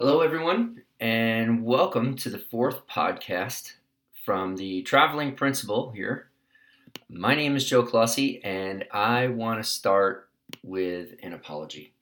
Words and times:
Hello, 0.00 0.20
everyone, 0.20 0.82
and 1.00 1.64
welcome 1.64 2.14
to 2.14 2.30
the 2.30 2.38
fourth 2.38 2.86
podcast 2.86 3.72
from 4.24 4.54
the 4.54 4.82
Traveling 4.82 5.34
Principal 5.34 5.90
here. 5.90 6.28
My 7.08 7.34
name 7.34 7.56
is 7.56 7.68
Joe 7.68 7.82
Clossy, 7.82 8.40
and 8.44 8.84
I 8.92 9.26
want 9.26 9.60
to 9.60 9.68
start 9.68 10.28
with 10.62 11.14
an 11.20 11.32
apology. 11.32 11.94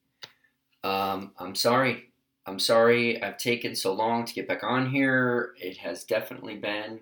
Um, 0.85 1.33
I'm 1.39 1.55
sorry. 1.55 2.11
I'm 2.45 2.59
sorry 2.59 3.23
I've 3.23 3.39
taken 3.39 3.75
so 3.75 3.95
long 3.95 4.27
to 4.27 4.35
get 4.35 4.47
back 4.47 4.63
on 4.63 4.91
here. 4.91 5.55
It 5.59 5.79
has 5.79 6.05
definitely 6.05 6.57
been 6.57 7.01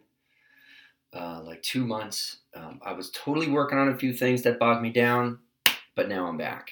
uh, 1.12 1.42
like 1.42 1.64
two 1.64 1.84
months. 1.84 2.36
Um, 2.54 2.80
I 2.86 2.92
was 2.92 3.10
totally 3.10 3.50
working 3.50 3.78
on 3.78 3.88
a 3.88 3.96
few 3.96 4.12
things 4.12 4.42
that 4.42 4.60
bogged 4.60 4.80
me 4.82 4.90
down, 4.90 5.40
but 5.96 6.08
now 6.08 6.28
I'm 6.28 6.38
back. 6.38 6.70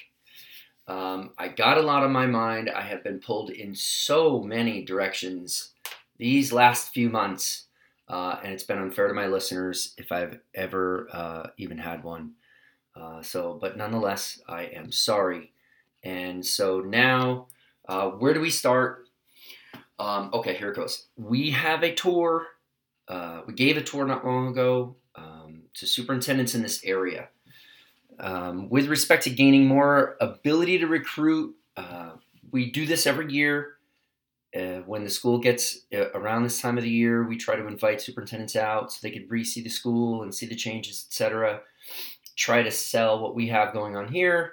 Um, 0.88 1.30
I 1.38 1.48
got 1.48 1.78
a 1.78 1.82
lot 1.82 2.02
on 2.02 2.12
my 2.12 2.26
mind. 2.26 2.70
I 2.70 2.82
have 2.82 3.04
been 3.04 3.20
pulled 3.20 3.50
in 3.50 3.74
so 3.74 4.40
many 4.40 4.84
directions 4.84 5.70
these 6.18 6.52
last 6.52 6.92
few 6.92 7.08
months, 7.08 7.66
uh, 8.08 8.36
and 8.42 8.52
it's 8.52 8.64
been 8.64 8.78
unfair 8.78 9.08
to 9.08 9.14
my 9.14 9.26
listeners 9.26 9.94
if 9.96 10.12
I've 10.12 10.38
ever 10.54 11.08
uh, 11.12 11.46
even 11.56 11.78
had 11.78 12.04
one. 12.04 12.32
Uh, 12.94 13.22
so, 13.22 13.58
but 13.60 13.76
nonetheless, 13.76 14.40
I 14.48 14.64
am 14.64 14.92
sorry. 14.92 15.52
And 16.02 16.44
so 16.44 16.80
now, 16.80 17.46
uh, 17.88 18.10
where 18.10 18.34
do 18.34 18.40
we 18.40 18.50
start? 18.50 19.08
Um, 19.98 20.30
okay, 20.32 20.54
here 20.54 20.70
it 20.70 20.76
goes. 20.76 21.06
We 21.16 21.50
have 21.50 21.82
a 21.82 21.94
tour. 21.94 22.46
Uh, 23.08 23.42
we 23.46 23.54
gave 23.54 23.76
a 23.76 23.82
tour 23.82 24.04
not 24.04 24.26
long 24.26 24.48
ago 24.48 24.96
um, 25.14 25.62
to 25.74 25.86
superintendents 25.86 26.54
in 26.54 26.62
this 26.62 26.84
area. 26.84 27.28
Um, 28.20 28.68
with 28.68 28.86
respect 28.86 29.24
to 29.24 29.30
gaining 29.30 29.66
more 29.66 30.16
ability 30.20 30.78
to 30.78 30.86
recruit, 30.86 31.56
uh, 31.76 32.12
we 32.50 32.70
do 32.70 32.86
this 32.86 33.06
every 33.06 33.32
year. 33.32 33.74
Uh, 34.54 34.80
when 34.84 35.02
the 35.02 35.10
school 35.10 35.38
gets 35.38 35.80
uh, 35.94 36.10
around 36.10 36.42
this 36.42 36.60
time 36.60 36.76
of 36.76 36.84
the 36.84 36.90
year, 36.90 37.24
we 37.24 37.36
try 37.36 37.56
to 37.56 37.66
invite 37.66 38.02
superintendents 38.02 38.54
out 38.54 38.92
so 38.92 38.98
they 39.02 39.10
could 39.10 39.30
re-see 39.30 39.62
the 39.62 39.70
school 39.70 40.22
and 40.22 40.34
see 40.34 40.44
the 40.44 40.54
changes, 40.54 41.06
etc. 41.08 41.62
Try 42.36 42.62
to 42.62 42.70
sell 42.70 43.18
what 43.20 43.34
we 43.34 43.48
have 43.48 43.72
going 43.72 43.96
on 43.96 44.08
here 44.08 44.52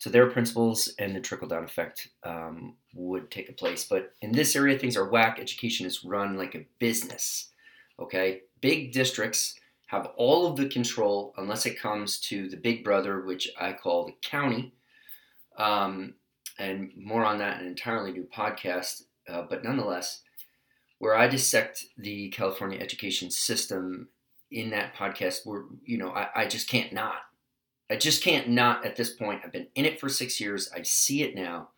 to 0.00 0.08
their 0.08 0.30
principals, 0.30 0.92
and 0.98 1.14
the 1.14 1.20
trickle-down 1.20 1.64
effect 1.64 2.08
um, 2.24 2.76
would 2.94 3.30
take 3.30 3.48
a 3.48 3.54
place. 3.54 3.84
But 3.84 4.12
in 4.22 4.32
this 4.32 4.56
area, 4.56 4.78
things 4.78 4.96
are 4.96 5.08
whack. 5.08 5.38
Education 5.38 5.86
is 5.86 6.04
run 6.04 6.36
like 6.36 6.54
a 6.54 6.66
business. 6.78 7.50
Okay, 7.98 8.42
big 8.60 8.92
districts 8.92 9.54
have 9.94 10.10
all 10.16 10.46
of 10.46 10.56
the 10.56 10.68
control 10.68 11.34
unless 11.36 11.66
it 11.66 11.80
comes 11.80 12.20
to 12.20 12.48
the 12.48 12.56
big 12.56 12.84
brother, 12.84 13.22
which 13.22 13.48
I 13.58 13.72
call 13.72 14.06
the 14.06 14.16
county. 14.22 14.74
Um, 15.56 16.14
and 16.58 16.90
more 16.96 17.24
on 17.24 17.38
that 17.38 17.58
in 17.58 17.66
an 17.66 17.70
entirely 17.70 18.12
new 18.12 18.24
podcast. 18.24 19.02
Uh, 19.28 19.42
but 19.48 19.64
nonetheless, 19.64 20.22
where 20.98 21.16
I 21.16 21.28
dissect 21.28 21.84
the 21.96 22.28
California 22.30 22.78
education 22.78 23.30
system 23.30 24.08
in 24.50 24.70
that 24.70 24.94
podcast, 24.94 25.40
where 25.44 25.64
you 25.84 25.98
know 25.98 26.10
I, 26.10 26.28
I 26.34 26.46
just 26.46 26.68
can't 26.68 26.92
not. 26.92 27.16
I 27.90 27.96
just 27.96 28.22
can't 28.22 28.48
not 28.48 28.84
at 28.86 28.96
this 28.96 29.10
point. 29.10 29.42
I've 29.44 29.52
been 29.52 29.68
in 29.74 29.84
it 29.84 30.00
for 30.00 30.08
six 30.08 30.40
years. 30.40 30.70
I 30.74 30.82
see 30.82 31.22
it 31.22 31.34
now 31.34 31.70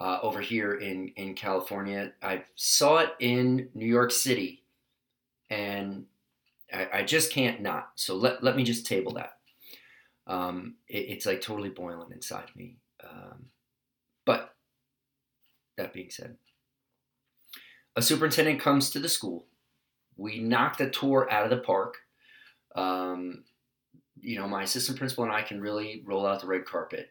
uh, 0.00 0.18
over 0.22 0.40
here 0.40 0.74
in 0.74 1.12
in 1.16 1.34
California. 1.34 2.12
I 2.22 2.44
saw 2.54 2.98
it 2.98 3.10
in 3.20 3.68
New 3.74 3.86
York 3.86 4.10
City, 4.10 4.62
and 5.48 6.06
I, 6.72 6.88
I 6.92 7.02
just 7.02 7.32
can't 7.32 7.60
not. 7.60 7.90
So 7.96 8.16
let, 8.16 8.42
let 8.42 8.56
me 8.56 8.64
just 8.64 8.86
table 8.86 9.12
that. 9.14 9.34
Um, 10.26 10.76
it, 10.88 11.06
it's 11.08 11.26
like 11.26 11.40
totally 11.40 11.68
boiling 11.68 12.12
inside 12.12 12.50
me. 12.54 12.78
Um, 13.02 13.46
but 14.24 14.54
that 15.76 15.92
being 15.92 16.10
said, 16.10 16.36
a 17.96 18.02
superintendent 18.02 18.60
comes 18.60 18.90
to 18.90 18.98
the 18.98 19.08
school. 19.08 19.46
We 20.16 20.38
knock 20.38 20.78
the 20.78 20.90
tour 20.90 21.28
out 21.30 21.44
of 21.44 21.50
the 21.50 21.58
park. 21.58 21.96
Um, 22.74 23.44
you 24.20 24.38
know, 24.38 24.46
my 24.48 24.62
assistant 24.62 24.98
principal 24.98 25.24
and 25.24 25.32
I 25.32 25.42
can 25.42 25.60
really 25.60 26.02
roll 26.06 26.26
out 26.26 26.40
the 26.40 26.46
red 26.46 26.64
carpet. 26.64 27.10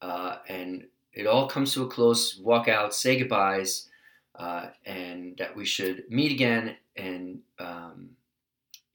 Uh, 0.00 0.36
and 0.48 0.84
it 1.12 1.26
all 1.26 1.48
comes 1.48 1.74
to 1.74 1.82
a 1.82 1.88
close, 1.88 2.38
walk 2.38 2.68
out, 2.68 2.94
say 2.94 3.18
goodbyes, 3.18 3.88
uh, 4.38 4.68
and 4.86 5.36
that 5.38 5.54
we 5.56 5.64
should 5.64 6.04
meet 6.08 6.32
again 6.32 6.76
and 6.96 7.40
um, 7.58 8.10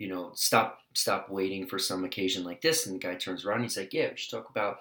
you 0.04 0.10
know, 0.10 0.32
stop 0.36 0.80
stop 0.94 1.30
waiting 1.30 1.66
for 1.66 1.80
some 1.80 2.04
occasion 2.04 2.44
like 2.44 2.62
this. 2.62 2.86
And 2.86 2.94
the 2.94 3.00
guy 3.00 3.16
turns 3.16 3.46
around, 3.46 3.64
he's 3.64 3.78
like, 3.78 3.94
yeah, 3.94 4.10
we 4.10 4.18
should 4.18 4.32
talk 4.32 4.50
about, 4.50 4.80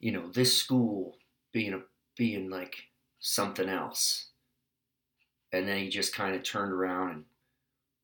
you 0.00 0.12
know, 0.12 0.28
this 0.28 0.54
school 0.54 1.16
being 1.50 1.72
a 1.72 1.80
being 2.14 2.50
like 2.50 2.76
something 3.20 3.70
else. 3.70 4.26
And 5.50 5.66
then 5.66 5.78
he 5.78 5.88
just 5.88 6.14
kind 6.14 6.36
of 6.36 6.42
turned 6.42 6.72
around 6.72 7.10
and 7.10 7.24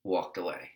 walked 0.03 0.39
away. 0.39 0.71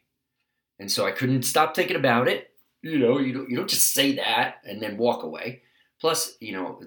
And 0.79 0.93
so 0.93 1.07
I 1.07 1.13
couldn't 1.13 1.45
stop 1.45 1.75
thinking 1.75 1.97
about 1.97 2.29
it. 2.29 2.51
You 2.83 2.99
know, 2.99 3.19
you 3.19 3.33
don't 3.33 3.49
you 3.49 3.57
don't 3.57 3.71
just 3.71 3.95
say 3.95 4.17
that 4.17 4.57
and 4.67 4.83
then 4.83 4.99
walk 4.99 5.23
away. 5.23 5.63
Plus, 5.99 6.37
you 6.41 6.53
know, 6.53 6.83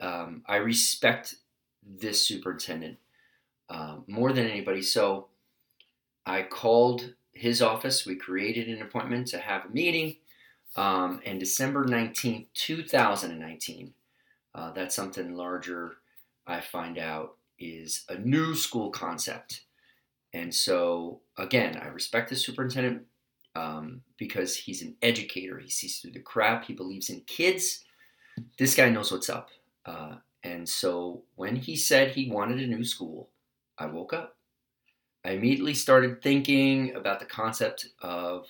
um, 0.00 0.42
I 0.46 0.56
respect 0.56 1.36
this 1.82 2.26
superintendent 2.26 2.98
uh, 3.70 4.00
more 4.06 4.34
than 4.34 4.46
anybody. 4.46 4.82
So 4.82 5.28
I 6.26 6.42
called 6.42 7.14
his 7.32 7.62
office. 7.62 8.06
We 8.06 8.16
created 8.16 8.68
an 8.68 8.82
appointment 8.82 9.26
to 9.28 9.38
have 9.38 9.66
a 9.66 9.70
meeting. 9.70 10.16
Um, 10.76 11.20
and 11.26 11.38
December 11.38 11.84
19th, 11.84 12.46
2019, 12.54 13.92
uh, 14.54 14.72
that's 14.72 14.94
something 14.94 15.34
larger, 15.34 15.96
I 16.46 16.60
find 16.60 16.98
out, 16.98 17.36
is 17.58 18.04
a 18.08 18.16
new 18.16 18.54
school 18.54 18.90
concept. 18.90 19.62
And 20.32 20.54
so, 20.54 21.20
again, 21.36 21.76
I 21.76 21.88
respect 21.88 22.30
the 22.30 22.36
superintendent 22.36 23.02
um, 23.54 24.00
because 24.16 24.56
he's 24.56 24.80
an 24.80 24.96
educator. 25.02 25.58
He 25.58 25.68
sees 25.68 25.98
through 25.98 26.12
the 26.12 26.20
crap, 26.20 26.64
he 26.64 26.72
believes 26.72 27.10
in 27.10 27.20
kids. 27.22 27.84
This 28.58 28.74
guy 28.74 28.88
knows 28.88 29.12
what's 29.12 29.28
up. 29.28 29.50
Uh, 29.84 30.16
and 30.42 30.66
so, 30.66 31.22
when 31.36 31.54
he 31.54 31.76
said 31.76 32.12
he 32.12 32.30
wanted 32.30 32.60
a 32.60 32.66
new 32.66 32.84
school, 32.84 33.28
I 33.78 33.86
woke 33.86 34.14
up. 34.14 34.36
I 35.24 35.30
immediately 35.32 35.74
started 35.74 36.20
thinking 36.20 36.94
about 36.94 37.20
the 37.20 37.26
concept 37.26 37.88
of 38.00 38.46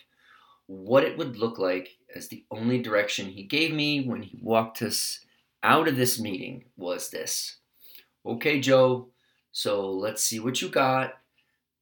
what 0.67 1.05
it 1.05 1.19
would 1.19 1.37
look 1.37 1.59
like 1.59 1.97
as 2.15 2.29
the 2.29 2.45
only 2.51 2.81
direction 2.81 3.27
he 3.27 3.43
gave 3.43 3.75
me 3.75 4.07
when 4.07 4.23
he 4.23 4.39
walked 4.43 4.81
us 4.83 5.21
out 5.63 5.89
of 5.89 5.97
this 5.97 6.19
meeting 6.19 6.65
was 6.77 7.11
this. 7.11 7.57
Okay, 8.25 8.61
Joe, 8.61 9.09
so 9.53 9.91
let's 9.91 10.23
see 10.23 10.41
what 10.41 10.63
you 10.63 10.69
got. 10.69 11.15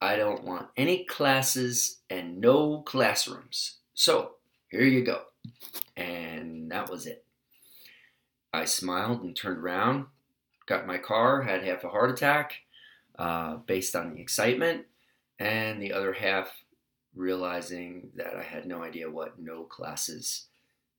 I 0.01 0.17
don't 0.17 0.45
want 0.45 0.69
any 0.77 1.05
classes 1.05 1.99
and 2.09 2.41
no 2.41 2.81
classrooms. 2.83 3.77
So 3.95 4.33
here 4.71 4.83
you 4.83 5.05
go. 5.05 5.23
And 5.97 6.71
that 6.73 6.91
was 6.91 7.07
it. 7.07 7.25
I 8.53 8.65
smiled 8.65 9.23
and 9.23 9.37
turned 9.37 9.59
around, 9.59 10.07
got 10.67 10.87
my 10.87 10.99
car, 10.99 11.43
had 11.43 11.63
half 11.63 11.85
a 11.85 11.89
heart 11.89 12.11
attack, 12.11 12.55
uh, 13.21 13.57
based 13.67 13.95
on 13.95 14.15
the 14.15 14.21
excitement, 14.21 14.87
and 15.39 15.81
the 15.81 15.93
other 15.93 16.13
half 16.13 16.51
realizing 17.15 18.11
that 18.17 18.35
I 18.35 18.43
had 18.43 18.67
no 18.67 18.83
idea 18.83 19.11
what 19.11 19.39
no 19.39 19.65
classes 19.65 20.47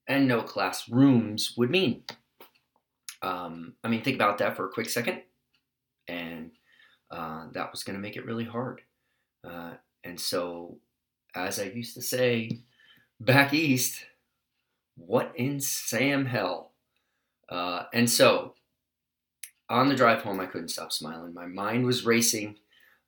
and 0.07 0.27
no 0.27 0.41
classrooms 0.41 1.55
would 1.57 1.71
mean. 1.71 2.03
Um, 3.21 3.73
I 3.83 3.87
mean, 3.87 4.03
think 4.03 4.15
about 4.15 4.37
that 4.37 4.55
for 4.55 4.67
a 4.67 4.71
quick 4.71 4.89
second, 4.89 5.21
and 6.07 6.51
uh, 7.09 7.45
that 7.53 7.71
was 7.71 7.83
going 7.83 7.95
to 7.95 8.01
make 8.01 8.17
it 8.17 8.25
really 8.25 8.45
hard. 8.45 8.81
Uh, 9.43 9.73
and 10.03 10.19
so, 10.19 10.77
as 11.35 11.59
I 11.59 11.65
used 11.65 11.95
to 11.95 12.01
say 12.01 12.59
back 13.19 13.53
east, 13.53 14.05
what 14.95 15.31
in 15.35 15.59
Sam 15.59 16.25
hell? 16.25 16.73
Uh, 17.49 17.83
and 17.93 18.09
so, 18.09 18.53
on 19.71 19.89
the 19.89 19.95
drive 19.95 20.21
home, 20.21 20.39
I 20.39 20.45
couldn't 20.45 20.69
stop 20.69 20.91
smiling. 20.91 21.33
My 21.33 21.47
mind 21.47 21.85
was 21.85 22.05
racing. 22.05 22.57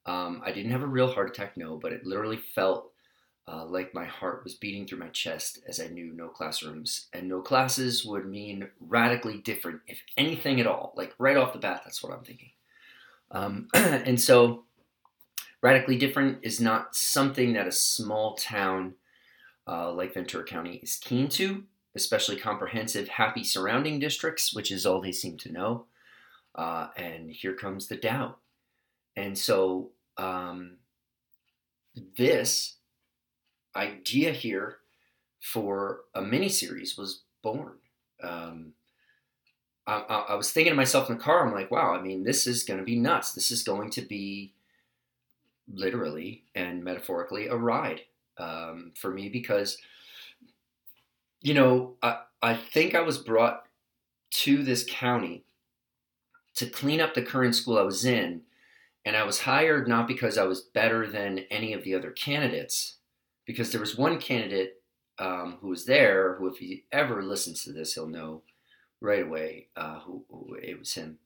Um, 0.06 0.42
I 0.46 0.52
didn't 0.52 0.72
have 0.72 0.82
a 0.82 0.88
real 0.88 1.12
heart 1.12 1.30
attack, 1.30 1.58
no, 1.58 1.78
but 1.78 1.94
it 1.94 2.06
literally 2.06 2.38
felt 2.38 2.92
uh, 3.48 3.66
like 3.66 3.94
my 3.94 4.06
heart 4.06 4.44
was 4.44 4.56
beating 4.56 4.88
through 4.88 5.00
my 5.00 5.10
chest 5.10 5.60
as 5.68 5.80
I 5.80 5.88
knew 5.88 6.14
no 6.14 6.30
classrooms 6.30 7.08
and 7.12 7.28
no 7.28 7.42
classes 7.42 8.06
would 8.06 8.26
mean 8.26 8.70
radically 8.80 9.38
different, 9.38 9.82
if 9.88 10.00
anything 10.18 10.60
at 10.62 10.68
all. 10.68 10.94
Like 10.96 11.14
right 11.20 11.38
off 11.38 11.54
the 11.54 11.60
bat, 11.60 11.82
that's 11.84 12.02
what 12.02 12.14
I'm 12.14 12.24
thinking. 12.24 12.52
Um, 13.32 13.68
and 13.74 14.20
so, 14.20 14.64
radically 15.62 15.98
different 15.98 16.40
is 16.42 16.62
not 16.62 16.96
something 16.96 17.54
that 17.54 17.68
a 17.68 17.72
small 17.72 18.36
town 18.36 18.94
uh, 19.68 19.92
like 19.92 20.14
Ventura 20.14 20.46
County 20.46 20.76
is 20.84 20.96
keen 20.96 21.28
to, 21.30 21.64
especially 21.96 22.36
comprehensive, 22.36 23.08
happy 23.08 23.44
surrounding 23.44 24.00
districts, 24.00 24.54
which 24.54 24.72
is 24.72 24.86
all 24.86 25.02
they 25.02 25.12
seem 25.12 25.38
to 25.38 25.52
know. 25.52 25.86
Uh, 26.56 26.88
and 26.96 27.32
here 27.32 27.54
comes 27.54 27.88
the 27.88 27.96
doubt. 27.96 28.40
And 29.16 29.38
so 29.38 29.92
um, 30.18 30.78
this 32.18 32.76
idea 33.76 34.32
here 34.32 34.78
for 35.40 36.02
a 36.14 36.22
mini 36.22 36.50
series 36.50 36.98
was 36.98 37.24
born. 37.42 37.74
Um, 38.22 38.74
I, 39.86 40.26
I, 40.30 40.36
was 40.36 40.52
thinking 40.52 40.72
to 40.72 40.78
myself 40.78 41.10
in 41.10 41.18
the 41.18 41.24
car, 41.24 41.46
I'm 41.46 41.54
like, 41.54 41.70
wow, 41.70 41.94
I 41.94 42.02
mean, 42.02 42.24
this 42.24 42.48
is 42.48 42.64
going 42.64 42.80
to 42.80 42.86
be 42.86 42.98
nuts. 42.98 43.34
This 43.34 43.52
is 43.52 43.64
going 43.64 43.90
to 43.92 44.02
be 44.02 44.54
literally 45.72 46.46
and 46.56 46.84
metaphorically 46.84 47.48
a 47.48 47.56
ride 47.56 48.02
um, 48.38 48.94
for 48.96 49.12
me 49.12 49.28
because, 49.28 49.78
you 51.42 51.54
know, 51.54 51.96
I, 52.02 52.20
I 52.42 52.56
think 52.56 52.96
I 52.96 53.02
was 53.02 53.18
brought 53.18 53.64
to 54.32 54.64
this 54.64 54.86
county 54.90 55.44
to 56.56 56.66
clean 56.66 57.02
up 57.02 57.14
the 57.14 57.22
current 57.22 57.56
school 57.56 57.78
I 57.78 57.84
was 57.84 58.06
in. 58.06 58.42
And 59.06 59.18
I 59.18 59.24
was 59.24 59.42
hired 59.42 59.88
not 59.88 60.08
because 60.08 60.38
I 60.38 60.44
was 60.44 60.62
better 60.62 61.06
than 61.06 61.40
any 61.52 61.74
of 61.74 61.84
the 61.84 61.94
other 61.94 62.12
candidates, 62.12 62.98
because 63.46 63.72
there 63.72 63.82
was 63.82 63.98
one 63.98 64.18
candidate 64.18 64.82
um, 65.20 65.58
who 65.62 65.68
was 65.68 65.86
there 65.86 66.36
who, 66.36 66.48
if 66.48 66.58
he 66.58 66.86
ever 66.92 67.22
listens 67.22 67.64
to 67.64 67.72
this, 67.72 67.94
he'll 67.94 68.08
know 68.08 68.44
right 69.02 69.24
away 69.24 69.68
uh, 69.76 70.00
who, 70.00 70.24
who 70.30 70.56
it 70.56 70.80
was 70.80 70.94
him. 70.94 71.20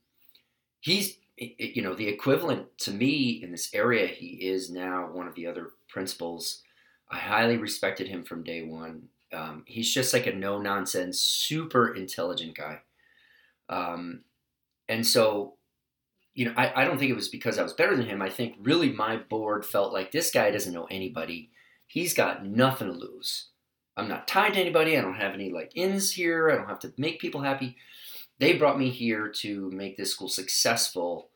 He's 0.80 1.18
you 1.38 1.84
know 1.84 1.94
the 1.94 2.08
equivalent 2.08 2.78
to 2.80 2.92
me 2.92 3.42
in 3.44 3.52
this 3.52 3.70
area. 3.74 4.08
He 4.08 4.28
is 4.28 4.70
now 4.70 5.10
one 5.12 5.28
of 5.28 5.36
the 5.36 5.48
other 5.48 5.72
principals. 5.88 6.64
I 7.10 7.18
highly 7.18 7.58
respected 7.58 8.08
him 8.08 8.24
from 8.24 8.44
day 8.44 8.64
one. 8.64 9.04
Um, 9.32 9.64
he's 9.66 9.94
just 9.94 10.14
like 10.14 10.28
a 10.28 10.34
no 10.34 10.60
nonsense, 10.60 11.20
super 11.20 11.94
intelligent 11.94 12.58
guy. 12.58 12.80
Um, 13.70 14.22
and 14.89 15.06
so, 15.06 15.56
you 16.34 16.45
know, 16.45 16.54
I, 16.56 16.81
I 16.81 16.86
don't 16.86 16.98
think 16.98 17.12
it 17.12 17.16
was 17.16 17.30
because 17.30 17.57
I 17.57 17.63
was 17.63 17.74
better 17.74 17.95
than 17.95 18.06
him. 18.06 18.22
I 18.22 18.30
think 18.30 18.56
really 18.62 18.92
my 18.92 19.18
board 19.18 19.66
felt 19.66 19.94
like 19.94 20.12
this 20.12 20.31
guy 20.31 20.51
doesn't 20.51 20.74
know 20.74 20.88
anybody. 20.89 21.51
He's 21.88 22.13
got 22.13 22.45
nothing 22.45 22.88
to 22.88 22.94
lose. 22.94 23.50
I'm 23.98 24.07
not 24.07 24.28
tied 24.28 24.54
to 24.54 24.60
anybody. 24.60 24.98
I 24.98 25.01
don't 25.01 25.16
have 25.16 25.34
any 25.34 25.51
like 25.51 25.72
ins 25.75 26.12
here. 26.12 26.51
I 26.51 26.56
don't 26.56 26.69
have 26.69 26.80
to 26.80 26.94
make 26.98 27.19
people 27.19 27.42
happy. 27.42 27.75
They 28.39 28.54
brought 28.54 28.78
me 28.78 28.92
here 28.92 29.30
to 29.38 29.72
make 29.72 29.98
this 29.98 30.12
school 30.12 30.30
successful. 30.30 31.31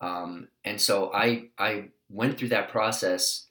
Um, 0.00 0.48
and 0.64 0.80
so 0.80 1.12
I 1.14 1.50
I 1.56 1.90
went 2.08 2.36
through 2.36 2.48
that 2.48 2.70
process 2.70 3.46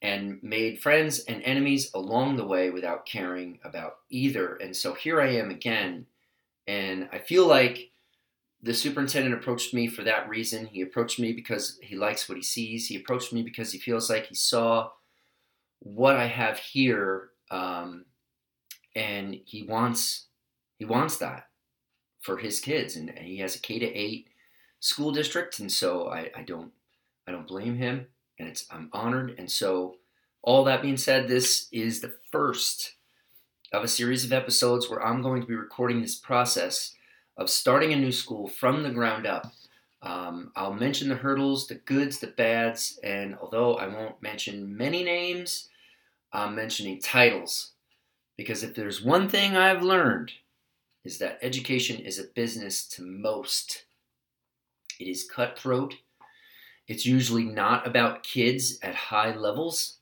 and 0.00 0.38
made 0.42 0.80
friends 0.80 1.18
and 1.20 1.42
enemies 1.42 1.90
along 1.92 2.36
the 2.36 2.46
way 2.46 2.70
without 2.70 3.04
caring 3.04 3.58
about 3.64 3.96
either. 4.10 4.54
And 4.56 4.74
so 4.74 4.94
here 4.94 5.20
I 5.20 5.32
am 5.32 5.50
again, 5.50 6.06
and 6.66 7.08
I 7.12 7.18
feel 7.18 7.46
like 7.46 7.87
the 8.62 8.74
superintendent 8.74 9.34
approached 9.34 9.72
me 9.72 9.86
for 9.86 10.02
that 10.02 10.28
reason. 10.28 10.66
He 10.66 10.82
approached 10.82 11.20
me 11.20 11.32
because 11.32 11.78
he 11.80 11.96
likes 11.96 12.28
what 12.28 12.36
he 12.36 12.42
sees. 12.42 12.88
He 12.88 12.96
approached 12.96 13.32
me 13.32 13.42
because 13.42 13.72
he 13.72 13.78
feels 13.78 14.10
like 14.10 14.26
he 14.26 14.34
saw 14.34 14.90
what 15.80 16.16
I 16.16 16.26
have 16.26 16.58
here, 16.58 17.30
um, 17.50 18.06
and 18.96 19.38
he 19.44 19.62
wants 19.62 20.26
he 20.76 20.84
wants 20.84 21.16
that 21.18 21.48
for 22.20 22.38
his 22.38 22.60
kids. 22.60 22.96
And, 22.96 23.10
and, 23.10 23.26
he 23.26 23.38
has 23.38 23.54
a 23.54 23.60
K 23.60 23.78
to 23.78 23.86
eight 23.86 24.28
school 24.80 25.12
district, 25.12 25.60
and 25.60 25.70
so 25.70 26.08
I, 26.08 26.30
I 26.36 26.42
don't 26.42 26.72
I 27.28 27.32
don't 27.32 27.46
blame 27.46 27.76
him, 27.76 28.06
and 28.40 28.48
it's 28.48 28.66
I'm 28.72 28.90
honored. 28.92 29.36
And 29.38 29.48
so, 29.48 29.98
all 30.42 30.64
that 30.64 30.82
being 30.82 30.96
said, 30.96 31.28
this 31.28 31.68
is 31.70 32.00
the 32.00 32.14
first 32.32 32.94
of 33.72 33.84
a 33.84 33.88
series 33.88 34.24
of 34.24 34.32
episodes 34.32 34.90
where 34.90 35.04
I'm 35.04 35.22
going 35.22 35.42
to 35.42 35.46
be 35.46 35.54
recording 35.54 36.00
this 36.00 36.16
process 36.16 36.94
of 37.38 37.48
starting 37.48 37.92
a 37.92 37.96
new 37.96 38.12
school 38.12 38.48
from 38.48 38.82
the 38.82 38.90
ground 38.90 39.26
up. 39.26 39.52
Um, 40.02 40.52
I'll 40.54 40.74
mention 40.74 41.08
the 41.08 41.14
hurdles, 41.14 41.66
the 41.66 41.76
goods, 41.76 42.18
the 42.18 42.26
bads, 42.26 42.98
and 43.02 43.36
although 43.40 43.76
I 43.76 43.86
won't 43.86 44.20
mention 44.20 44.76
many 44.76 45.02
names, 45.02 45.68
I'm 46.32 46.54
mentioning 46.54 47.00
titles. 47.00 47.72
Because 48.36 48.62
if 48.62 48.74
there's 48.74 49.02
one 49.02 49.28
thing 49.28 49.56
I've 49.56 49.82
learned, 49.82 50.32
is 51.04 51.18
that 51.18 51.38
education 51.42 51.98
is 51.98 52.18
a 52.18 52.24
business 52.34 52.86
to 52.88 53.02
most. 53.02 53.84
It 55.00 55.06
is 55.08 55.28
cutthroat. 55.28 55.94
It's 56.86 57.06
usually 57.06 57.44
not 57.44 57.86
about 57.86 58.22
kids 58.22 58.78
at 58.82 58.94
high 58.94 59.34
levels. 59.34 59.98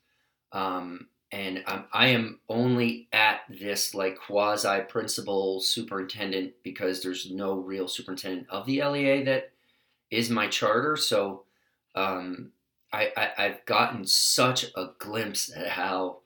Um, 0.52 1.08
and 1.32 1.64
I'm, 1.66 1.84
I 1.92 2.08
am 2.08 2.40
only 2.48 3.08
at 3.12 3.40
this 3.48 3.94
like 3.94 4.18
quasi 4.18 4.80
principal 4.88 5.60
superintendent 5.60 6.54
because 6.62 7.02
there's 7.02 7.30
no 7.30 7.54
real 7.54 7.88
superintendent 7.88 8.46
of 8.48 8.66
the 8.66 8.82
LEA 8.82 9.24
that 9.24 9.50
is 10.10 10.30
my 10.30 10.46
charter. 10.46 10.96
So 10.96 11.44
um, 11.94 12.52
I, 12.92 13.12
I, 13.16 13.42
have 13.42 13.64
gotten 13.64 14.06
such 14.06 14.64
a 14.76 14.90
glimpse 14.98 15.50
at 15.54 15.68
how 15.68 16.18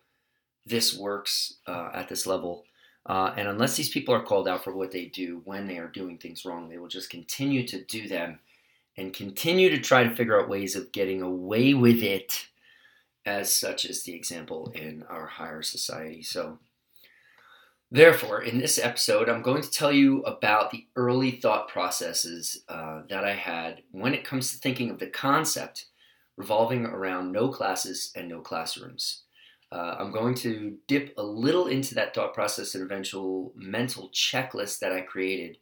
this 0.66 0.96
works 0.96 1.54
uh, 1.66 1.90
at 1.94 2.08
this 2.08 2.26
level. 2.26 2.64
Uh, 3.06 3.32
and 3.36 3.48
unless 3.48 3.76
these 3.76 3.88
people 3.88 4.14
are 4.14 4.22
called 4.22 4.46
out 4.46 4.62
for 4.62 4.74
what 4.74 4.90
they 4.90 5.06
do 5.06 5.40
when 5.44 5.66
they 5.66 5.78
are 5.78 5.88
doing 5.88 6.18
things 6.18 6.44
wrong, 6.44 6.68
they 6.68 6.76
will 6.76 6.88
just 6.88 7.08
continue 7.08 7.66
to 7.66 7.82
do 7.84 8.06
them 8.06 8.40
and 8.96 9.14
continue 9.14 9.70
to 9.70 9.78
try 9.78 10.04
to 10.04 10.14
figure 10.14 10.38
out 10.38 10.48
ways 10.48 10.76
of 10.76 10.92
getting 10.92 11.22
away 11.22 11.72
with 11.72 12.02
it 12.02 12.48
as 13.26 13.52
such 13.52 13.84
is 13.84 14.02
the 14.02 14.14
example 14.14 14.72
in 14.74 15.04
our 15.08 15.26
higher 15.26 15.62
society. 15.62 16.22
So, 16.22 16.58
therefore, 17.90 18.42
in 18.42 18.58
this 18.58 18.78
episode, 18.78 19.28
I'm 19.28 19.42
going 19.42 19.62
to 19.62 19.70
tell 19.70 19.92
you 19.92 20.22
about 20.22 20.70
the 20.70 20.86
early 20.96 21.32
thought 21.32 21.68
processes 21.68 22.62
uh, 22.68 23.02
that 23.08 23.24
I 23.24 23.34
had 23.34 23.82
when 23.90 24.14
it 24.14 24.24
comes 24.24 24.52
to 24.52 24.58
thinking 24.58 24.90
of 24.90 24.98
the 24.98 25.06
concept 25.06 25.86
revolving 26.36 26.86
around 26.86 27.32
no 27.32 27.48
classes 27.48 28.12
and 28.16 28.28
no 28.28 28.40
classrooms. 28.40 29.22
Uh, 29.72 29.96
I'm 29.98 30.10
going 30.10 30.34
to 30.36 30.78
dip 30.88 31.14
a 31.16 31.22
little 31.22 31.68
into 31.68 31.94
that 31.94 32.14
thought 32.14 32.34
process 32.34 32.74
and 32.74 32.82
eventual 32.82 33.52
mental 33.54 34.08
checklist 34.08 34.80
that 34.80 34.92
I 34.92 35.02
created 35.02 35.58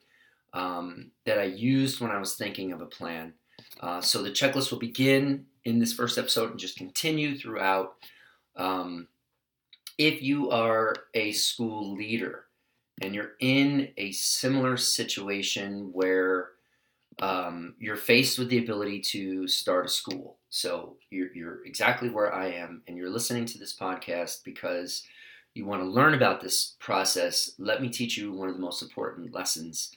um, 0.55 1.11
that 1.27 1.39
I 1.39 1.45
used 1.45 2.01
when 2.01 2.11
I 2.11 2.19
was 2.19 2.35
thinking 2.35 2.73
of 2.73 2.81
a 2.81 2.87
plan. 2.87 3.35
Uh, 3.81 4.00
so 4.00 4.23
the 4.23 4.31
checklist 4.31 4.70
will 4.70 4.79
begin 4.79 5.47
in 5.65 5.79
this 5.79 5.93
first 5.93 6.19
episode 6.19 6.50
and 6.50 6.59
just 6.59 6.76
continue 6.76 7.37
throughout. 7.37 7.94
Um, 8.56 9.09
if 9.99 10.23
you 10.23 10.50
are 10.50 10.94
a 11.15 11.32
school 11.32 11.94
leader 11.94 12.44
and 13.00 13.15
you're 13.15 13.32
in 13.41 13.91
a 13.97 14.12
similar 14.12 14.76
situation 14.76 15.91
where 15.93 16.50
um, 17.20 17.75
you're 17.79 17.97
faced 17.97 18.38
with 18.38 18.49
the 18.49 18.59
ability 18.59 19.00
to 19.00 19.49
start 19.49 19.87
a 19.87 19.88
school, 19.88 20.37
so 20.50 20.97
you're, 21.11 21.35
you're 21.35 21.64
exactly 21.64 22.09
where 22.09 22.32
I 22.32 22.47
am, 22.47 22.82
and 22.87 22.97
you're 22.97 23.11
listening 23.11 23.44
to 23.47 23.59
this 23.59 23.76
podcast 23.76 24.44
because 24.44 25.03
you 25.55 25.67
want 25.67 25.82
to 25.82 25.88
learn 25.88 26.14
about 26.14 26.41
this 26.41 26.76
process, 26.79 27.53
let 27.59 27.82
me 27.82 27.88
teach 27.88 28.17
you 28.17 28.32
one 28.32 28.49
of 28.49 28.55
the 28.55 28.61
most 28.61 28.82
important 28.82 29.35
lessons. 29.35 29.93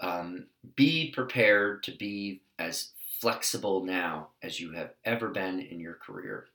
Um, 0.00 0.46
be 0.76 1.10
prepared 1.10 1.82
to 1.84 1.92
be 1.92 2.42
as 2.58 2.90
flexible 3.22 3.84
now 3.84 4.30
as 4.42 4.58
you 4.58 4.72
have 4.72 4.90
ever 5.04 5.28
been 5.28 5.60
in 5.60 5.78
your 5.78 5.94
career 5.94 6.46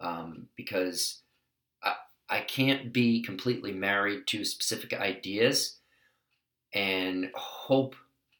um, 0.00 0.48
because 0.56 1.20
I, 1.84 1.94
I 2.28 2.40
can't 2.40 2.92
be 2.92 3.22
completely 3.22 3.70
married 3.70 4.26
to 4.26 4.44
specific 4.44 4.92
ideas 4.92 5.76
and 6.74 7.30
hope 7.36 7.94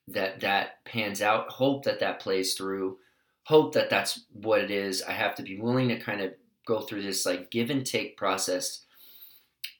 that 0.08 0.40
that 0.40 0.84
pans 0.84 1.22
out 1.22 1.48
hope 1.48 1.84
that 1.84 2.00
that 2.00 2.18
plays 2.18 2.54
through 2.54 2.98
hope 3.44 3.74
that 3.74 3.88
that's 3.88 4.24
what 4.32 4.60
it 4.60 4.72
is. 4.72 5.02
I 5.02 5.12
have 5.12 5.36
to 5.36 5.42
be 5.44 5.56
willing 5.56 5.88
to 5.90 6.00
kind 6.00 6.20
of 6.20 6.32
go 6.66 6.80
through 6.80 7.02
this 7.02 7.24
like 7.24 7.52
give 7.52 7.70
and 7.70 7.86
take 7.86 8.16
process. 8.16 8.84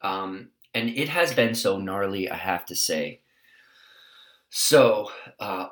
Um, 0.00 0.50
and 0.75 0.91
it 0.91 1.09
has 1.09 1.35
been 1.35 1.57
so 1.57 1.76
gnarly 1.76 2.31
i 2.31 2.37
have 2.37 2.64
to 2.67 2.76
say. 2.76 3.21
So 4.49 5.11
uh, 5.41 5.71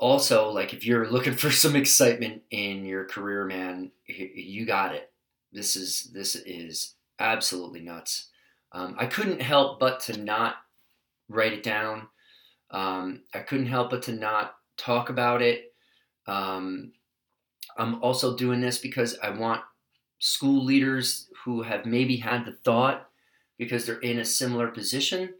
also 0.00 0.50
like 0.50 0.72
if 0.72 0.84
you're 0.84 1.10
looking 1.10 1.34
for 1.34 1.50
some 1.50 1.76
excitement 1.76 2.42
in 2.50 2.84
your 2.84 3.04
career 3.04 3.44
man 3.44 3.92
you 4.06 4.66
got 4.66 4.94
it. 4.94 5.12
This 5.52 5.76
is 5.76 6.10
this 6.12 6.34
is 6.34 6.94
absolutely 7.18 7.80
nuts. 7.80 8.28
Um, 8.72 8.96
i 8.98 9.06
couldn't 9.06 9.42
help 9.42 9.80
but 9.80 10.00
to 10.00 10.18
not 10.18 10.56
write 11.28 11.52
it 11.52 11.62
down. 11.62 12.08
Um, 12.70 13.22
i 13.34 13.40
couldn't 13.40 13.66
help 13.66 13.90
but 13.90 14.02
to 14.04 14.12
not 14.12 14.56
talk 14.76 15.10
about 15.10 15.42
it. 15.42 15.74
Um, 16.26 16.92
i'm 17.76 18.02
also 18.02 18.36
doing 18.36 18.60
this 18.60 18.78
because 18.78 19.18
i 19.22 19.30
want 19.30 19.62
school 20.18 20.64
leaders 20.64 21.28
who 21.44 21.62
have 21.62 21.86
maybe 21.86 22.16
had 22.16 22.44
the 22.44 22.52
thought 22.52 23.08
because 23.58 23.86
they're 23.86 24.00
in 24.00 24.18
a 24.18 24.24
similar 24.24 24.68
position 24.68 25.34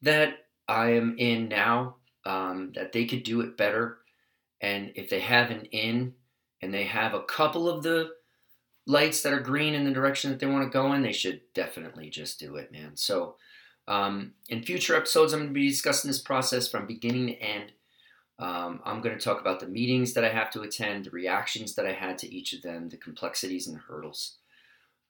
that 0.00 0.46
i 0.68 0.90
am 0.92 1.16
in 1.18 1.48
now 1.48 1.96
um, 2.24 2.72
that 2.74 2.92
they 2.92 3.04
could 3.04 3.24
do 3.24 3.40
it 3.40 3.56
better 3.56 3.98
and 4.62 4.92
if 4.94 5.10
they 5.10 5.20
have 5.20 5.50
an 5.50 5.66
in 5.66 6.14
and 6.62 6.72
they 6.72 6.84
have 6.84 7.12
a 7.12 7.22
couple 7.22 7.68
of 7.68 7.82
the 7.82 8.12
lights 8.86 9.22
that 9.22 9.32
are 9.32 9.40
green 9.40 9.74
in 9.74 9.84
the 9.84 9.90
direction 9.90 10.30
that 10.30 10.38
they 10.38 10.46
want 10.46 10.64
to 10.64 10.70
go 10.72 10.92
in, 10.92 11.02
they 11.02 11.12
should 11.12 11.40
definitely 11.52 12.08
just 12.08 12.38
do 12.38 12.56
it, 12.56 12.72
man. 12.72 12.92
So, 12.94 13.36
um, 13.88 14.34
in 14.48 14.62
future 14.62 14.96
episodes, 14.96 15.32
I'm 15.32 15.40
going 15.40 15.50
to 15.50 15.54
be 15.54 15.68
discussing 15.68 16.08
this 16.08 16.20
process 16.20 16.68
from 16.68 16.86
beginning 16.86 17.26
to 17.26 17.42
end. 17.42 17.72
Um, 18.38 18.80
I'm 18.84 19.00
going 19.00 19.18
to 19.18 19.22
talk 19.22 19.40
about 19.40 19.60
the 19.60 19.66
meetings 19.66 20.14
that 20.14 20.24
I 20.24 20.30
have 20.30 20.50
to 20.52 20.62
attend, 20.62 21.04
the 21.04 21.10
reactions 21.10 21.74
that 21.74 21.86
I 21.86 21.92
had 21.92 22.16
to 22.18 22.32
each 22.32 22.52
of 22.52 22.62
them, 22.62 22.88
the 22.88 22.96
complexities 22.96 23.66
and 23.66 23.76
the 23.76 23.80
hurdles. 23.80 24.36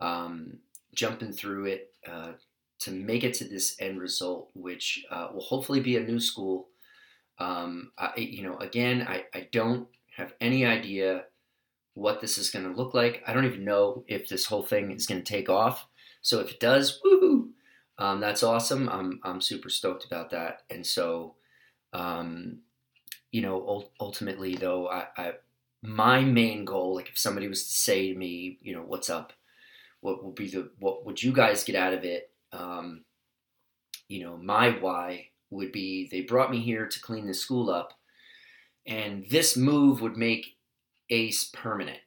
Um, 0.01 0.59
jumping 0.95 1.33
through 1.33 1.67
it 1.67 1.93
uh, 2.11 2.33
to 2.81 2.91
make 2.91 3.25
it 3.25 3.35
to 3.35 3.45
this 3.45 3.77
end 3.79 4.01
result, 4.01 4.51
which 4.55 5.05
uh, 5.11 5.29
will 5.33 5.43
hopefully 5.43 5.81
be 5.81 5.97
a 5.97 6.03
new 6.03 6.19
school 6.19 6.69
Um, 7.43 7.91
I, 7.99 8.13
you 8.17 8.45
know, 8.45 8.57
again, 8.59 9.05
I, 9.09 9.25
I 9.35 9.49
don't 9.51 9.89
have 10.17 10.33
any 10.41 10.65
idea 10.65 11.25
what 11.95 12.21
this 12.21 12.39
is 12.39 12.51
going 12.51 12.65
to 12.65 12.77
look 12.77 12.95
like. 12.95 13.21
I 13.27 13.33
don't 13.33 13.47
even 13.47 13.65
know 13.65 14.05
if 14.07 14.29
this 14.29 14.47
whole 14.47 14.63
thing 14.63 14.93
is 14.93 15.07
going 15.07 15.23
to 15.23 15.33
take 15.33 15.49
off. 15.49 15.89
So 16.21 16.39
if 16.39 16.53
it 16.53 16.61
does, 16.61 17.01
woohoo, 17.05 17.49
um, 17.99 18.21
that's 18.21 18.45
awesome. 18.45 18.89
I'm, 18.89 19.19
I'm 19.25 19.41
super 19.41 19.71
stoked 19.71 20.05
about 20.05 20.31
that. 20.31 20.63
And 20.71 20.87
so, 20.87 21.35
um, 21.93 22.61
you 23.33 23.43
know, 23.43 23.89
ultimately 23.99 24.55
though, 24.55 24.89
I, 24.89 25.07
I, 25.17 25.33
my 25.83 26.21
main 26.21 26.65
goal, 26.65 26.95
like 26.95 27.09
if 27.09 27.19
somebody 27.19 27.49
was 27.49 27.65
to 27.65 27.73
say 27.73 28.13
to 28.13 28.19
me, 28.19 28.59
you 28.63 28.73
know, 28.73 28.83
what's 28.87 29.11
up, 29.11 29.33
what 30.01 30.25
would 30.25 30.37
be 30.37 30.49
the, 30.49 30.71
what 30.79 31.05
would 31.05 31.21
you 31.21 31.33
guys 31.33 31.65
get 31.65 31.75
out 31.75 31.93
of 31.93 32.05
it? 32.05 32.31
Um, 32.53 33.05
you 34.07 34.23
know, 34.23 34.37
my 34.37 34.79
why 34.79 35.32
would 35.53 35.73
be 35.73 36.09
they 36.11 36.23
brought 36.23 36.51
me 36.51 36.61
here 36.61 36.87
to 36.87 37.01
clean 37.01 37.27
the 37.27 37.35
school 37.35 37.71
up, 37.71 37.93
and 38.87 39.25
this 39.31 39.57
move 39.57 40.01
would 40.01 40.17
make 40.17 40.57
ACE 41.11 41.45
permanent. 41.45 42.01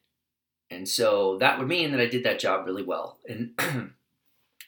And 0.72 0.90
so 0.90 1.38
that 1.38 1.60
would 1.60 1.68
mean 1.68 1.92
that 1.92 2.02
I 2.02 2.08
did 2.08 2.24
that 2.24 2.40
job 2.40 2.66
really 2.66 2.84
well. 2.84 3.20
And 3.30 3.52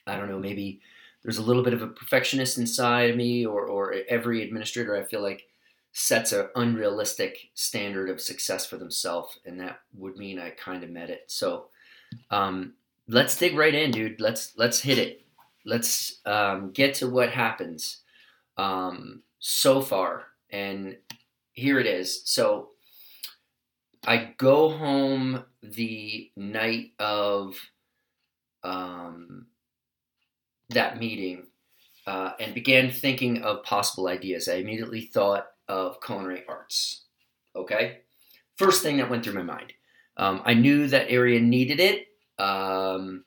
I 0.06 0.16
don't 0.16 0.28
know, 0.28 0.38
maybe 0.38 0.80
there's 1.22 1.38
a 1.38 1.42
little 1.42 1.64
bit 1.64 1.74
of 1.74 1.82
a 1.82 1.88
perfectionist 1.88 2.56
inside 2.56 3.10
of 3.10 3.16
me, 3.16 3.44
or, 3.44 3.66
or 3.66 3.94
every 4.08 4.42
administrator 4.42 4.96
I 4.96 5.02
feel 5.02 5.22
like 5.22 5.48
sets 5.92 6.32
an 6.32 6.48
unrealistic 6.54 7.50
standard 7.54 8.08
of 8.08 8.20
success 8.20 8.64
for 8.64 8.76
themselves, 8.76 9.40
and 9.44 9.60
that 9.60 9.80
would 9.96 10.16
mean 10.16 10.38
I 10.38 10.50
kind 10.50 10.84
of 10.84 10.90
met 10.90 11.10
it. 11.10 11.24
So 11.26 11.66
um, 12.30 12.74
let's 13.08 13.36
dig 13.36 13.56
right 13.56 13.74
in, 13.74 13.90
dude. 13.90 14.20
Let's 14.20 14.52
let's 14.56 14.80
hit 14.80 14.98
it. 14.98 15.26
Let's 15.64 16.20
um, 16.24 16.70
get 16.70 16.94
to 16.94 17.08
what 17.08 17.30
happens 17.30 17.98
um, 18.58 19.22
so 19.38 19.80
far, 19.80 20.24
and 20.50 20.98
here 21.52 21.78
it 21.78 21.86
is. 21.86 22.22
So 22.24 22.70
I 24.06 24.34
go 24.36 24.70
home 24.70 25.44
the 25.62 26.30
night 26.36 26.92
of 26.98 27.56
um, 28.62 29.46
that 30.70 30.98
meeting 30.98 31.46
uh, 32.06 32.32
and 32.40 32.54
began 32.54 32.90
thinking 32.90 33.42
of 33.42 33.62
possible 33.64 34.08
ideas. 34.08 34.48
I 34.48 34.54
immediately 34.54 35.02
thought 35.02 35.46
of 35.68 36.00
culinary 36.00 36.42
arts. 36.48 37.04
Okay, 37.54 37.98
first 38.56 38.82
thing 38.82 38.98
that 38.98 39.10
went 39.10 39.24
through 39.24 39.34
my 39.34 39.42
mind. 39.42 39.72
Um, 40.16 40.42
I 40.44 40.54
knew 40.54 40.88
that 40.88 41.10
area 41.10 41.40
needed 41.40 41.80
it. 41.80 42.06
Um, 42.42 43.24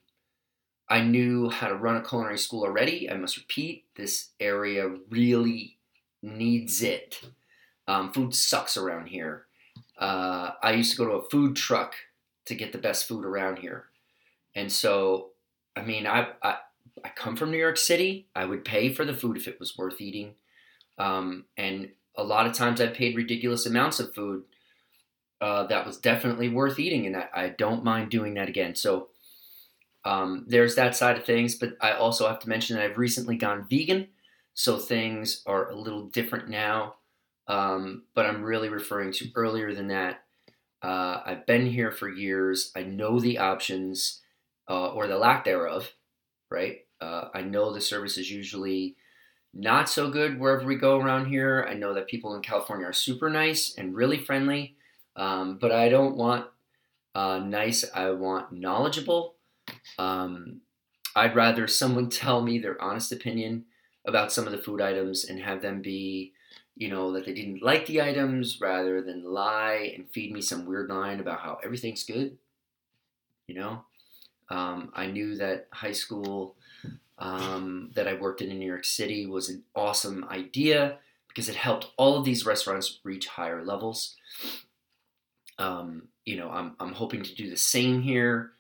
I 0.91 1.00
knew 1.00 1.50
how 1.50 1.69
to 1.69 1.75
run 1.75 1.95
a 1.95 2.03
culinary 2.03 2.38
school 2.38 2.63
already. 2.63 3.10
I 3.10 3.15
must 3.15 3.38
repeat, 3.38 3.86
this 3.95 4.31
area 4.41 4.89
really 5.10 5.77
needs 6.21 6.83
it. 6.83 7.21
Um, 7.88 8.12
food 8.12 8.36
sucks 8.36 8.75
around 8.75 9.07
here. 9.07 9.45
Uh, 9.98 10.51
I 10.62 10.74
used 10.74 10.91
to 10.91 10.98
go 10.98 11.05
to 11.05 11.25
a 11.25 11.29
food 11.29 11.55
truck 11.55 11.95
to 12.43 12.55
get 12.55 12.74
the 12.74 12.77
best 12.77 13.07
food 13.07 13.24
around 13.24 13.60
here. 13.60 13.86
And 14.53 14.69
so, 14.69 15.29
I 15.77 15.81
mean, 15.81 16.05
I, 16.05 16.27
I, 16.43 16.57
I 17.05 17.10
come 17.15 17.38
from 17.38 17.51
New 17.51 17.57
York 17.57 17.77
City. 17.77 18.27
I 18.36 18.43
would 18.43 18.65
pay 18.65 18.93
for 18.93 19.05
the 19.05 19.13
food 19.13 19.38
if 19.38 19.48
it 19.48 19.62
was 19.62 19.77
worth 19.77 20.01
eating. 20.01 20.33
Um, 20.98 21.45
and 21.55 21.91
a 22.17 22.24
lot 22.25 22.48
of 22.48 22.53
times 22.53 22.81
I 22.81 22.88
paid 22.88 23.15
ridiculous 23.15 23.65
amounts 23.65 24.01
of 24.01 24.13
food 24.13 24.43
uh, 25.39 25.67
that 25.67 25.86
was 25.86 25.95
definitely 25.95 26.50
worth 26.50 26.79
eating. 26.79 27.05
And 27.05 27.15
I, 27.15 27.27
I 27.33 27.48
don't 27.48 27.86
mind 27.86 28.12
doing 28.12 28.33
that 28.33 28.50
again. 28.50 28.75
So 28.75 29.07
um, 30.05 30.46
there's 30.48 30.75
that 30.75 30.96
side 30.96 31.17
of 31.17 31.25
things. 31.25 31.55
But 31.55 31.77
I 31.81 31.93
also 31.93 32.27
have 32.27 32.39
to 32.39 32.50
mention 32.50 32.75
that 32.75 32.86
I've 32.86 32.98
recently 32.98 33.36
gone 33.36 33.67
vegan. 33.70 34.08
So 34.53 34.77
things 34.77 35.43
are 35.46 35.70
a 35.70 35.75
little 35.75 36.08
different 36.08 36.50
now. 36.50 36.96
Um, 37.48 38.03
but 38.13 38.25
I'm 38.25 38.43
really 38.43 38.70
referring 38.70 39.12
to 39.13 39.29
earlier 39.36 39.74
than 39.74 39.88
that. 39.88 40.24
Uh, 40.81 41.22
I've 41.25 41.46
been 41.46 41.65
here 41.65 41.91
for 41.91 42.10
years. 42.10 42.72
I 42.75 42.84
know 42.84 43.20
the 43.20 43.38
options 43.38 44.22
uh, 44.70 44.91
or 44.93 45.08
the 45.08 45.17
lack 45.17 45.46
thereof, 45.46 45.91
right? 46.50 46.79
Uh, 47.00 47.25
I 47.34 47.41
know 47.41 47.72
the 47.72 47.81
service 47.81 48.17
is 48.17 48.31
usually 48.31 48.96
not 49.53 49.89
so 49.89 50.10
good 50.10 50.39
wherever 50.39 50.65
we 50.65 50.75
go 50.75 50.98
around 50.98 51.25
here. 51.27 51.67
I 51.70 51.74
know 51.74 51.93
that 51.93 52.08
people 52.08 52.36
in 52.36 52.41
California 52.41 52.88
are 52.88 52.93
super 52.93 53.29
nice 53.29 53.75
and 53.77 53.96
really 53.96 54.17
friendly, 54.17 54.75
um, 55.15 55.58
but 55.60 55.72
I 55.72 55.89
don't 55.89 56.15
want 56.15 56.48
uh, 57.13 57.39
nice, 57.39 57.84
I 57.93 58.12
want 58.12 58.53
knowledgeable. 58.53 59.36
Um, 59.97 60.61
I'd 61.15 61.35
rather 61.35 61.67
someone 61.67 62.09
tell 62.09 62.41
me 62.41 62.59
their 62.59 62.81
honest 62.81 63.11
opinion 63.11 63.65
about 64.05 64.31
some 64.31 64.45
of 64.45 64.51
the 64.51 64.57
food 64.57 64.81
items 64.81 65.25
and 65.25 65.39
have 65.39 65.61
them 65.61 65.81
be 65.81 66.33
you 66.75 66.89
know, 66.89 67.11
that 67.13 67.25
they 67.25 67.33
didn't 67.33 67.61
like 67.61 67.85
the 67.85 68.01
items 68.01 68.59
rather 68.61 69.01
than 69.01 69.23
lie 69.23 69.93
and 69.95 70.09
feed 70.09 70.31
me 70.31 70.41
some 70.41 70.65
weird 70.65 70.89
line 70.89 71.19
about 71.19 71.41
how 71.41 71.59
everything's 71.63 72.03
good. 72.03 72.37
You 73.47 73.55
know, 73.55 73.85
um, 74.49 74.91
I 74.95 75.07
knew 75.07 75.35
that 75.35 75.67
high 75.71 75.91
school 75.91 76.55
um, 77.17 77.91
that 77.95 78.07
I 78.07 78.13
worked 78.13 78.41
in 78.41 78.49
in 78.49 78.59
New 78.59 78.65
York 78.65 78.85
City 78.85 79.25
was 79.25 79.49
an 79.49 79.63
awesome 79.75 80.25
idea 80.29 80.97
because 81.27 81.49
it 81.49 81.55
helped 81.55 81.87
all 81.97 82.17
of 82.17 82.25
these 82.25 82.45
restaurants 82.45 82.99
reach 83.03 83.27
higher 83.27 83.63
levels. 83.63 84.15
Um, 85.59 86.07
you 86.25 86.37
know, 86.37 86.49
I'm, 86.49 86.75
I'm 86.79 86.93
hoping 86.93 87.21
to 87.23 87.35
do 87.35 87.49
the 87.49 87.57
same 87.57 88.01
here. 88.01 88.53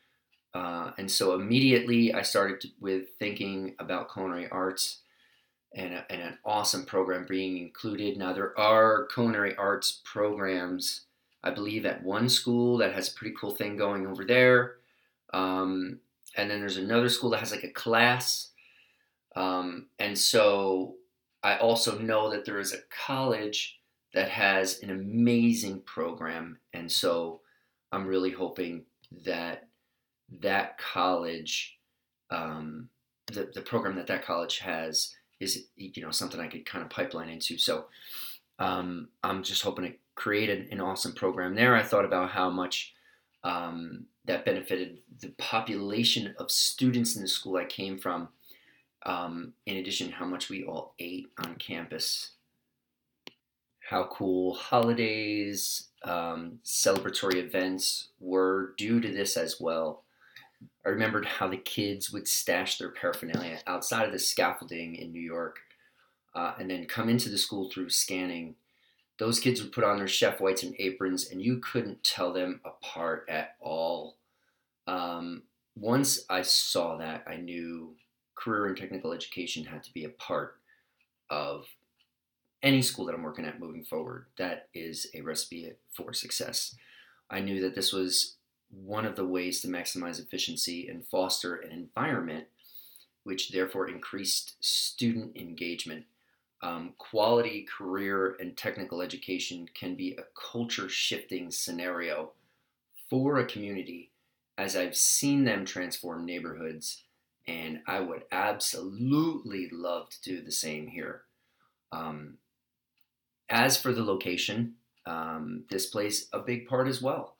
Uh, 0.53 0.91
and 0.97 1.09
so 1.09 1.33
immediately 1.33 2.13
I 2.13 2.23
started 2.23 2.71
with 2.79 3.09
thinking 3.17 3.75
about 3.79 4.11
culinary 4.11 4.49
arts 4.49 4.99
and, 5.73 5.93
a, 5.93 6.05
and 6.11 6.21
an 6.21 6.37
awesome 6.43 6.85
program 6.85 7.25
being 7.27 7.57
included. 7.57 8.17
Now, 8.17 8.33
there 8.33 8.57
are 8.59 9.07
culinary 9.13 9.55
arts 9.55 10.01
programs, 10.03 11.05
I 11.43 11.51
believe, 11.51 11.85
at 11.85 12.03
one 12.03 12.27
school 12.27 12.77
that 12.79 12.93
has 12.93 13.09
a 13.09 13.13
pretty 13.13 13.35
cool 13.39 13.51
thing 13.51 13.77
going 13.77 14.05
over 14.05 14.25
there. 14.25 14.75
Um, 15.33 15.99
and 16.35 16.49
then 16.49 16.59
there's 16.59 16.77
another 16.77 17.09
school 17.09 17.29
that 17.29 17.39
has 17.39 17.51
like 17.51 17.63
a 17.63 17.69
class. 17.71 18.49
Um, 19.35 19.87
and 19.99 20.17
so 20.17 20.95
I 21.43 21.57
also 21.57 21.97
know 21.97 22.29
that 22.31 22.45
there 22.45 22.59
is 22.59 22.73
a 22.73 22.83
college 23.05 23.79
that 24.13 24.29
has 24.29 24.81
an 24.83 24.89
amazing 24.89 25.81
program. 25.81 26.59
And 26.73 26.91
so 26.91 27.39
I'm 27.93 28.05
really 28.05 28.31
hoping 28.31 28.83
that 29.25 29.69
that 30.39 30.77
college, 30.77 31.77
um, 32.29 32.89
the, 33.27 33.51
the 33.53 33.61
program 33.61 33.95
that 33.95 34.07
that 34.07 34.25
college 34.25 34.59
has, 34.59 35.13
is 35.39 35.65
you 35.75 36.01
know 36.01 36.11
something 36.11 36.39
I 36.39 36.47
could 36.47 36.65
kind 36.65 36.83
of 36.83 36.89
pipeline 36.89 37.29
into. 37.29 37.57
So 37.57 37.85
um, 38.59 39.09
I'm 39.23 39.43
just 39.43 39.63
hoping 39.63 39.85
to 39.85 39.93
create 40.15 40.49
an, 40.49 40.67
an, 40.71 40.79
awesome 40.79 41.13
program 41.13 41.55
there. 41.55 41.75
I 41.75 41.81
thought 41.81 42.05
about 42.05 42.29
how 42.29 42.49
much 42.49 42.93
um, 43.43 44.05
that 44.25 44.45
benefited 44.45 44.99
the 45.19 45.29
population 45.39 46.35
of 46.37 46.51
students 46.51 47.15
in 47.15 47.23
the 47.23 47.27
school 47.27 47.57
I 47.57 47.65
came 47.65 47.97
from. 47.97 48.29
Um, 49.03 49.53
in 49.65 49.77
addition, 49.77 50.11
how 50.11 50.25
much 50.25 50.49
we 50.49 50.63
all 50.63 50.93
ate 50.99 51.27
on 51.43 51.55
campus. 51.55 52.31
How 53.89 54.07
cool 54.11 54.53
holidays, 54.53 55.87
um, 56.03 56.59
celebratory 56.63 57.35
events 57.35 58.09
were 58.19 58.73
due 58.77 59.01
to 59.01 59.11
this 59.11 59.37
as 59.37 59.59
well. 59.59 60.00
I 60.85 60.89
remembered 60.89 61.25
how 61.25 61.47
the 61.47 61.57
kids 61.57 62.11
would 62.11 62.27
stash 62.27 62.77
their 62.77 62.89
paraphernalia 62.89 63.59
outside 63.67 64.05
of 64.05 64.11
the 64.11 64.19
scaffolding 64.19 64.95
in 64.95 65.11
New 65.11 65.21
York 65.21 65.59
uh, 66.33 66.53
and 66.59 66.69
then 66.69 66.85
come 66.85 67.09
into 67.09 67.29
the 67.29 67.37
school 67.37 67.69
through 67.69 67.89
scanning. 67.89 68.55
Those 69.19 69.39
kids 69.39 69.61
would 69.61 69.71
put 69.71 69.83
on 69.83 69.97
their 69.97 70.07
chef 70.07 70.39
whites 70.39 70.63
and 70.63 70.75
aprons, 70.79 71.29
and 71.29 71.41
you 71.41 71.59
couldn't 71.59 72.03
tell 72.03 72.33
them 72.33 72.61
apart 72.65 73.25
at 73.29 73.55
all. 73.59 74.17
Um, 74.87 75.43
once 75.75 76.25
I 76.29 76.41
saw 76.41 76.97
that, 76.97 77.23
I 77.27 77.35
knew 77.35 77.95
career 78.35 78.65
and 78.65 78.77
technical 78.77 79.13
education 79.13 79.65
had 79.65 79.83
to 79.83 79.93
be 79.93 80.05
a 80.05 80.09
part 80.09 80.55
of 81.29 81.65
any 82.63 82.81
school 82.81 83.05
that 83.05 83.15
I'm 83.15 83.23
working 83.23 83.45
at 83.45 83.59
moving 83.59 83.83
forward. 83.83 84.25
That 84.37 84.69
is 84.73 85.07
a 85.13 85.21
recipe 85.21 85.71
for 85.95 86.13
success. 86.13 86.75
I 87.29 87.39
knew 87.39 87.61
that 87.61 87.75
this 87.75 87.93
was 87.93 88.35
one 88.71 89.05
of 89.05 89.15
the 89.15 89.25
ways 89.25 89.61
to 89.61 89.67
maximize 89.67 90.19
efficiency 90.19 90.87
and 90.87 91.05
foster 91.05 91.55
an 91.55 91.71
environment 91.71 92.45
which 93.23 93.49
therefore 93.49 93.87
increased 93.87 94.55
student 94.59 95.35
engagement. 95.37 96.05
Um, 96.63 96.93
quality 96.97 97.65
career 97.77 98.35
and 98.39 98.55
technical 98.55 99.01
education 99.01 99.67
can 99.73 99.95
be 99.95 100.13
a 100.13 100.23
culture 100.39 100.89
shifting 100.89 101.51
scenario 101.51 102.31
for 103.09 103.39
a 103.39 103.45
community 103.45 104.11
as 104.57 104.75
I've 104.75 104.95
seen 104.95 105.43
them 105.43 105.65
transform 105.65 106.25
neighborhoods, 106.25 107.03
and 107.47 107.81
I 107.87 107.99
would 107.99 108.23
absolutely 108.31 109.69
love 109.71 110.09
to 110.09 110.21
do 110.21 110.41
the 110.41 110.51
same 110.51 110.87
here. 110.87 111.23
Um, 111.91 112.37
as 113.49 113.77
for 113.77 113.91
the 113.91 114.03
location, 114.03 114.75
um, 115.05 115.63
this 115.69 115.87
plays 115.87 116.27
a 116.31 116.39
big 116.39 116.67
part 116.67 116.87
as 116.87 117.01
well. 117.01 117.35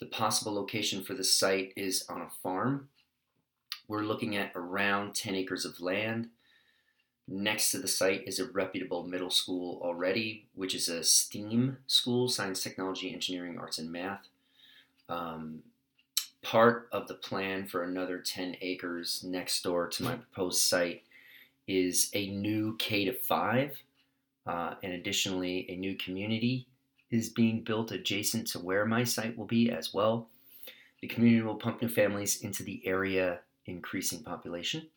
The 0.00 0.06
possible 0.06 0.54
location 0.54 1.02
for 1.02 1.12
the 1.12 1.22
site 1.22 1.74
is 1.76 2.06
on 2.08 2.22
a 2.22 2.30
farm. 2.42 2.88
We're 3.86 4.02
looking 4.02 4.34
at 4.34 4.52
around 4.54 5.14
10 5.14 5.34
acres 5.34 5.66
of 5.66 5.80
land. 5.80 6.30
Next 7.28 7.70
to 7.72 7.78
the 7.78 7.86
site 7.86 8.26
is 8.26 8.38
a 8.38 8.46
reputable 8.46 9.06
middle 9.06 9.30
school 9.30 9.78
already, 9.82 10.46
which 10.54 10.74
is 10.74 10.88
a 10.88 11.04
STEAM 11.04 11.76
school 11.86 12.28
science, 12.28 12.62
technology, 12.62 13.12
engineering, 13.12 13.58
arts, 13.58 13.78
and 13.78 13.92
math. 13.92 14.26
Um, 15.10 15.64
part 16.42 16.88
of 16.92 17.06
the 17.06 17.14
plan 17.14 17.66
for 17.66 17.82
another 17.82 18.18
10 18.18 18.56
acres 18.62 19.22
next 19.22 19.62
door 19.62 19.86
to 19.88 20.02
my 20.02 20.14
proposed 20.14 20.62
site 20.62 21.02
is 21.68 22.10
a 22.14 22.30
new 22.30 22.74
K 22.78 23.04
to 23.04 23.12
5. 23.12 23.76
Uh, 24.46 24.74
and 24.82 24.94
additionally, 24.94 25.66
a 25.68 25.76
new 25.76 25.94
community 25.94 26.66
is 27.10 27.28
being 27.28 27.62
built 27.62 27.90
adjacent 27.90 28.46
to 28.48 28.58
where 28.58 28.84
my 28.84 29.04
site 29.04 29.36
will 29.36 29.46
be 29.46 29.70
as 29.70 29.92
well. 29.92 30.28
The 31.00 31.08
community 31.08 31.42
will 31.42 31.56
pump 31.56 31.82
new 31.82 31.88
families 31.88 32.42
into 32.42 32.62
the 32.62 32.82
area, 32.86 33.40
increasing 33.66 34.22
population. 34.22 34.88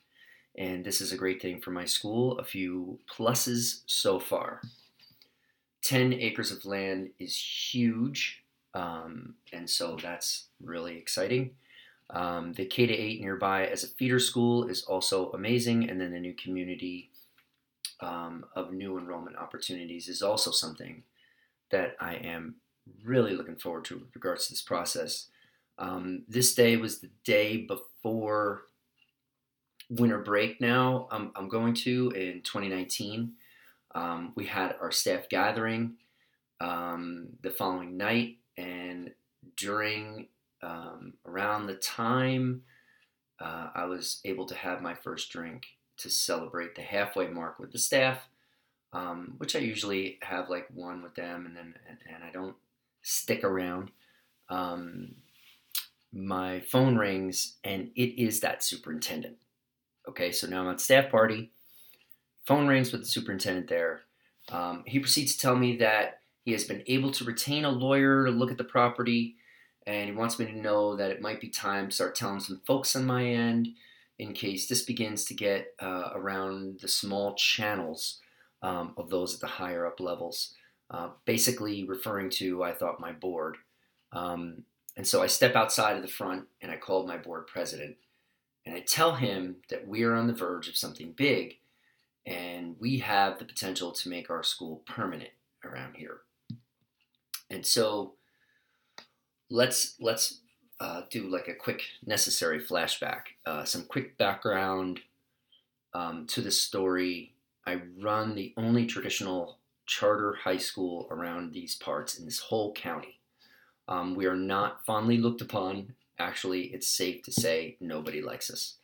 And 0.56 0.86
this 0.86 1.02
is 1.02 1.12
a 1.12 1.18
great 1.18 1.42
thing 1.42 1.62
for 1.62 1.72
my 1.72 1.86
school. 1.86 2.38
A 2.38 2.44
few 2.44 3.00
pluses 3.10 3.82
so 3.88 4.20
far. 4.20 4.62
10 5.84 6.14
acres 6.14 6.52
of 6.52 6.66
land 6.66 7.10
is 7.20 7.38
huge, 7.38 8.44
um, 8.74 9.36
and 9.52 9.70
so 9.70 9.98
that's 10.02 10.48
really 10.64 10.98
exciting. 10.98 11.52
Um, 12.10 12.54
the 12.54 12.66
K 12.66 12.86
to 12.86 12.94
8 12.94 13.22
nearby 13.22 13.66
as 13.66 13.84
a 13.84 13.88
feeder 13.88 14.20
school 14.20 14.68
is 14.68 14.84
also 14.84 15.32
amazing, 15.32 15.90
and 15.90 16.00
then 16.00 16.14
the 16.14 16.20
new 16.20 16.34
community 16.34 17.10
um, 18.00 18.46
of 18.56 18.72
new 18.72 18.98
enrollment 18.98 19.36
opportunities 19.36 20.08
is 20.08 20.22
also 20.22 20.52
something 20.52 21.04
that 21.74 21.96
I 22.00 22.16
am 22.16 22.56
really 23.04 23.36
looking 23.36 23.56
forward 23.56 23.86
to 23.86 23.96
with 23.96 24.16
regards 24.16 24.48
to 24.48 24.54
this 24.54 24.62
process. 24.62 25.28
Um, 25.80 26.24
this 26.28 26.54
day 26.54 26.78
was 26.78 27.00
the 27.00 27.10
day 27.26 27.58
before 27.58 28.64
winter 29.90 30.20
break 30.20 30.62
now 30.62 31.08
I'm, 31.12 31.32
I'm 31.36 31.50
going 31.50 31.74
to 31.76 32.12
in 32.12 32.42
2019. 32.44 33.34
Um, 33.96 34.34
we 34.36 34.46
had 34.46 34.76
our 34.82 34.92
staff 34.92 35.30
gathering 35.30 35.96
um, 36.62 37.30
the 37.42 37.50
following 37.50 37.98
night, 37.98 38.38
and 38.58 39.12
during 39.58 40.28
um, 40.62 41.14
around 41.26 41.68
the 41.68 41.76
time 41.76 42.62
uh, 43.40 43.70
I 43.74 43.86
was 43.86 44.22
able 44.26 44.46
to 44.46 44.56
have 44.56 44.82
my 44.82 44.94
first 44.94 45.32
drink 45.32 45.64
to 45.98 46.10
celebrate 46.10 46.76
the 46.76 46.82
halfway 46.82 47.28
mark 47.28 47.60
with 47.60 47.72
the 47.72 47.80
staff, 47.80 48.30
um, 48.94 49.34
which 49.38 49.56
I 49.56 49.60
usually 49.60 50.20
have 50.22 50.50
like 50.50 50.68
one 50.74 51.02
with 51.02 51.16
them, 51.16 51.46
and 51.46 51.58
then 51.58 51.74
and, 51.90 51.98
and 52.14 52.24
I 52.24 52.32
don't 52.32 52.56
stick 53.02 53.44
around. 53.44 53.92
Um, 54.50 55.16
my 56.14 56.60
phone 56.62 56.96
rings, 56.96 57.58
and 57.64 57.90
it 57.96 58.22
is 58.22 58.40
that 58.42 58.64
superintendent. 58.64 59.38
Okay, 60.08 60.32
so 60.32 60.48
now 60.48 60.62
I'm 60.62 60.72
at 60.72 60.80
staff 60.80 61.10
party. 61.10 61.52
Phone 62.46 62.68
rings 62.68 62.92
with 62.92 63.02
the 63.02 63.08
superintendent 63.08 63.68
there. 63.68 64.02
Um, 64.50 64.84
he 64.86 65.00
proceeds 65.00 65.34
to 65.34 65.40
tell 65.40 65.56
me 65.56 65.78
that 65.78 66.20
he 66.46 66.52
has 66.52 66.66
been 66.66 66.84
able 66.88 67.12
to 67.12 67.24
retain 67.24 67.66
a 67.66 67.70
lawyer 67.70 68.26
to 68.26 68.32
look 68.32 68.52
at 68.52 68.58
the 68.58 68.64
property, 68.64 69.38
and 69.88 70.10
he 70.10 70.16
wants 70.16 70.38
me 70.38 70.46
to 70.46 70.58
know 70.58 70.96
that 70.98 71.10
it 71.10 71.22
might 71.22 71.42
be 71.42 71.50
time 71.50 71.88
to 71.88 71.96
start 71.96 72.16
telling 72.16 72.42
some 72.42 72.62
folks 72.68 72.96
on 72.96 73.06
my 73.06 73.26
end 73.26 73.70
in 74.20 74.34
case 74.34 74.68
this 74.68 74.84
begins 74.84 75.26
to 75.26 75.34
get 75.34 75.74
uh, 75.82 76.12
around 76.14 76.80
the 76.82 76.88
small 76.88 77.34
channels 77.34 78.20
um, 78.64 78.94
of 78.98 79.12
those 79.12 79.36
at 79.36 79.42
the 79.42 79.48
higher 79.48 79.86
up 79.86 80.00
levels. 80.00 80.56
Uh, 80.90 81.10
basically, 81.26 81.84
referring 81.84 82.30
to, 82.30 82.64
I 82.64 82.72
thought, 82.72 83.00
my 83.00 83.12
board. 83.12 83.58
Um, 84.12 84.64
and 84.96 85.08
so 85.08 85.22
I 85.22 85.28
step 85.28 85.56
outside 85.56 85.96
of 85.96 86.02
the 86.02 86.08
front 86.08 86.46
and 86.62 86.72
I 86.72 86.78
called 86.78 87.08
my 87.08 87.18
board 87.18 87.48
president 87.48 87.96
and 88.66 88.76
I 88.76 88.80
tell 88.80 89.16
him 89.16 89.58
that 89.70 89.88
we 89.88 90.04
are 90.04 90.14
on 90.14 90.28
the 90.28 90.34
verge 90.34 90.68
of 90.68 90.78
something 90.78 91.14
big 91.16 91.58
and 92.26 92.76
we 92.80 93.00
have 93.00 93.40
the 93.40 93.46
potential 93.46 93.92
to 93.92 94.10
make 94.10 94.30
our 94.30 94.44
school 94.44 94.84
permanent 94.86 95.32
around 95.66 95.96
here. 95.96 96.22
And 97.50 97.66
so 97.66 98.14
let's 99.50 99.96
let's 100.00 100.40
uh, 100.80 101.02
do 101.10 101.30
like 101.30 101.48
a 101.48 101.54
quick 101.54 101.84
necessary 102.06 102.62
flashback, 102.62 103.22
uh, 103.46 103.66
some 103.66 103.84
quick 103.84 104.18
background 104.18 105.02
um, 105.94 106.26
to 106.28 106.42
the 106.42 106.52
story. 106.52 107.33
I 107.66 107.82
run 108.02 108.36
the 108.36 108.54
only 108.58 108.86
traditional 108.86 109.60
charter 109.86 110.34
high 110.44 110.58
school 110.58 111.08
around 111.12 111.54
these 111.54 111.76
parts 111.76 112.18
in 112.18 112.26
this 112.26 112.40
whole 112.40 112.74
county. 112.74 113.20
Um, 113.88 114.16
we 114.16 114.26
are 114.26 114.36
not 114.36 114.86
fondly 114.86 115.18
looked 115.18 115.42
upon 115.42 115.94
actually, 116.20 116.64
it's 116.66 116.88
safe 116.88 117.24
to 117.24 117.32
say 117.32 117.78
nobody 117.80 118.22
likes 118.22 118.50
us. 118.50 118.78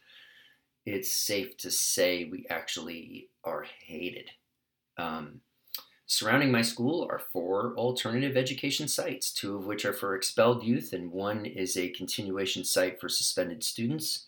It's 0.85 1.11
safe 1.11 1.57
to 1.57 1.71
say 1.71 2.25
we 2.25 2.45
actually 2.49 3.29
are 3.43 3.65
hated. 3.85 4.31
Um, 4.97 5.41
surrounding 6.07 6.51
my 6.51 6.61
school 6.61 7.07
are 7.09 7.19
four 7.19 7.73
alternative 7.75 8.35
education 8.35 8.87
sites, 8.87 9.31
two 9.31 9.55
of 9.55 9.65
which 9.65 9.85
are 9.85 9.93
for 9.93 10.15
expelled 10.15 10.63
youth, 10.63 10.93
and 10.93 11.11
one 11.11 11.45
is 11.45 11.77
a 11.77 11.89
continuation 11.89 12.63
site 12.63 12.99
for 12.99 13.09
suspended 13.09 13.63
students. 13.63 14.25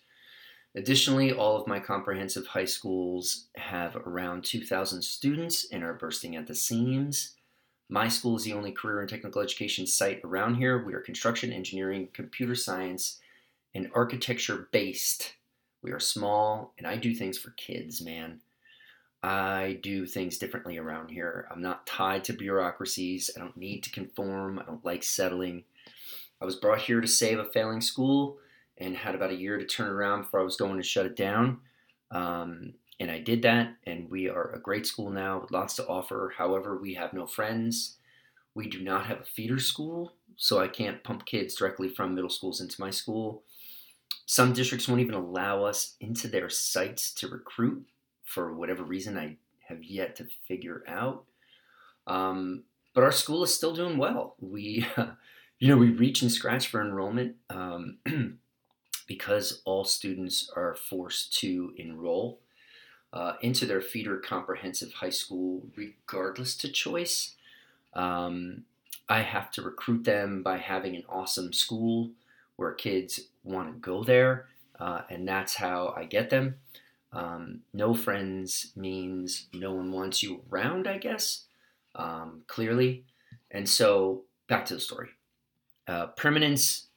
Additionally, 0.73 1.33
all 1.33 1.59
of 1.59 1.67
my 1.67 1.79
comprehensive 1.79 2.47
high 2.47 2.65
schools 2.65 3.47
have 3.55 3.95
around 3.95 4.45
2,000 4.45 5.01
students 5.01 5.67
and 5.71 5.83
are 5.83 5.93
bursting 5.93 6.37
at 6.37 6.47
the 6.47 6.55
seams. 6.55 7.35
My 7.89 8.07
school 8.07 8.37
is 8.37 8.45
the 8.45 8.53
only 8.53 8.71
career 8.71 9.01
and 9.01 9.09
technical 9.09 9.41
education 9.41 9.85
site 9.85 10.21
around 10.23 10.55
here. 10.55 10.81
We 10.81 10.93
are 10.93 11.01
construction, 11.01 11.51
engineering, 11.51 12.07
computer 12.13 12.55
science, 12.55 13.19
and 13.75 13.91
architecture 13.93 14.69
based. 14.71 15.33
We 15.81 15.91
are 15.91 15.99
small, 15.99 16.73
and 16.77 16.87
I 16.87 16.95
do 16.95 17.13
things 17.13 17.37
for 17.37 17.49
kids, 17.51 18.01
man. 18.01 18.39
I 19.23 19.79
do 19.83 20.05
things 20.05 20.37
differently 20.37 20.77
around 20.77 21.09
here. 21.09 21.47
I'm 21.51 21.61
not 21.61 21.85
tied 21.85 22.23
to 22.25 22.33
bureaucracies. 22.33 23.29
I 23.35 23.39
don't 23.39 23.57
need 23.57 23.83
to 23.83 23.91
conform. 23.91 24.57
I 24.57 24.63
don't 24.63 24.85
like 24.85 25.03
settling. 25.03 25.65
I 26.41 26.45
was 26.45 26.55
brought 26.55 26.79
here 26.79 27.01
to 27.01 27.07
save 27.07 27.39
a 27.39 27.45
failing 27.45 27.81
school 27.81 28.37
and 28.81 28.97
had 28.97 29.15
about 29.15 29.29
a 29.29 29.35
year 29.35 29.57
to 29.57 29.65
turn 29.65 29.89
around 29.89 30.23
before 30.23 30.41
I 30.41 30.43
was 30.43 30.57
going 30.57 30.77
to 30.77 30.83
shut 30.83 31.05
it 31.05 31.15
down. 31.15 31.59
Um, 32.09 32.73
and 32.99 33.11
I 33.11 33.19
did 33.19 33.43
that, 33.43 33.75
and 33.85 34.09
we 34.09 34.27
are 34.27 34.51
a 34.51 34.59
great 34.59 34.85
school 34.85 35.11
now 35.11 35.39
with 35.39 35.51
lots 35.51 35.75
to 35.75 35.87
offer. 35.87 36.33
However, 36.35 36.77
we 36.77 36.95
have 36.95 37.13
no 37.13 37.25
friends. 37.25 37.97
We 38.55 38.67
do 38.67 38.81
not 38.81 39.05
have 39.05 39.21
a 39.21 39.25
feeder 39.25 39.59
school, 39.59 40.13
so 40.35 40.59
I 40.59 40.67
can't 40.67 41.03
pump 41.03 41.25
kids 41.25 41.55
directly 41.55 41.89
from 41.89 42.15
middle 42.15 42.29
schools 42.29 42.59
into 42.59 42.81
my 42.81 42.89
school. 42.89 43.43
Some 44.25 44.53
districts 44.53 44.87
won't 44.87 45.01
even 45.01 45.15
allow 45.15 45.63
us 45.63 45.95
into 45.99 46.27
their 46.27 46.49
sites 46.49 47.13
to 47.15 47.27
recruit 47.27 47.85
for 48.25 48.53
whatever 48.53 48.83
reason 48.83 49.17
I 49.17 49.37
have 49.67 49.83
yet 49.83 50.15
to 50.17 50.27
figure 50.47 50.83
out. 50.87 51.25
Um, 52.07 52.63
but 52.93 53.03
our 53.03 53.11
school 53.11 53.43
is 53.43 53.53
still 53.53 53.73
doing 53.73 53.97
well. 53.97 54.35
We, 54.39 54.85
you 55.59 55.67
know, 55.67 55.77
we 55.77 55.91
reach 55.91 56.21
and 56.21 56.31
scratch 56.31 56.67
for 56.67 56.81
enrollment 56.81 57.35
um, 57.49 57.97
because 59.11 59.61
all 59.65 59.83
students 59.83 60.49
are 60.55 60.73
forced 60.73 61.37
to 61.37 61.73
enroll 61.75 62.39
uh, 63.11 63.33
into 63.41 63.65
their 63.65 63.81
feeder 63.81 64.15
comprehensive 64.15 64.93
high 64.93 65.09
school, 65.09 65.67
regardless 65.75 66.55
to 66.55 66.71
choice. 66.71 67.35
Um, 67.93 68.63
I 69.09 69.23
have 69.23 69.51
to 69.51 69.61
recruit 69.61 70.05
them 70.05 70.43
by 70.43 70.59
having 70.59 70.95
an 70.95 71.03
awesome 71.09 71.51
school 71.51 72.11
where 72.55 72.71
kids 72.71 73.19
want 73.43 73.67
to 73.67 73.79
go 73.81 74.01
there, 74.01 74.45
uh, 74.79 75.01
and 75.09 75.27
that's 75.27 75.55
how 75.55 75.93
I 75.97 76.05
get 76.05 76.29
them. 76.29 76.55
Um, 77.11 77.63
no 77.73 77.93
friends 77.93 78.71
means 78.77 79.47
no 79.53 79.73
one 79.73 79.91
wants 79.91 80.23
you 80.23 80.41
around, 80.49 80.87
I 80.87 80.99
guess, 80.99 81.43
um, 81.95 82.43
clearly. 82.47 83.03
And 83.53 83.67
so, 83.67 84.21
back 84.47 84.63
to 84.67 84.75
the 84.75 84.79
story. 84.79 85.09
Uh, 85.85 86.07
permanence 86.15 86.87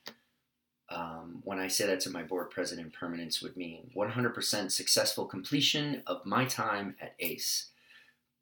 um, 0.90 1.40
when 1.44 1.58
I 1.58 1.68
say 1.68 1.86
that 1.86 2.00
to 2.00 2.10
my 2.10 2.22
board 2.22 2.50
president, 2.50 2.92
permanence 2.92 3.42
would 3.42 3.56
mean 3.56 3.90
100% 3.96 4.70
successful 4.70 5.24
completion 5.24 6.02
of 6.06 6.26
my 6.26 6.44
time 6.44 6.96
at 7.00 7.14
ACE, 7.20 7.70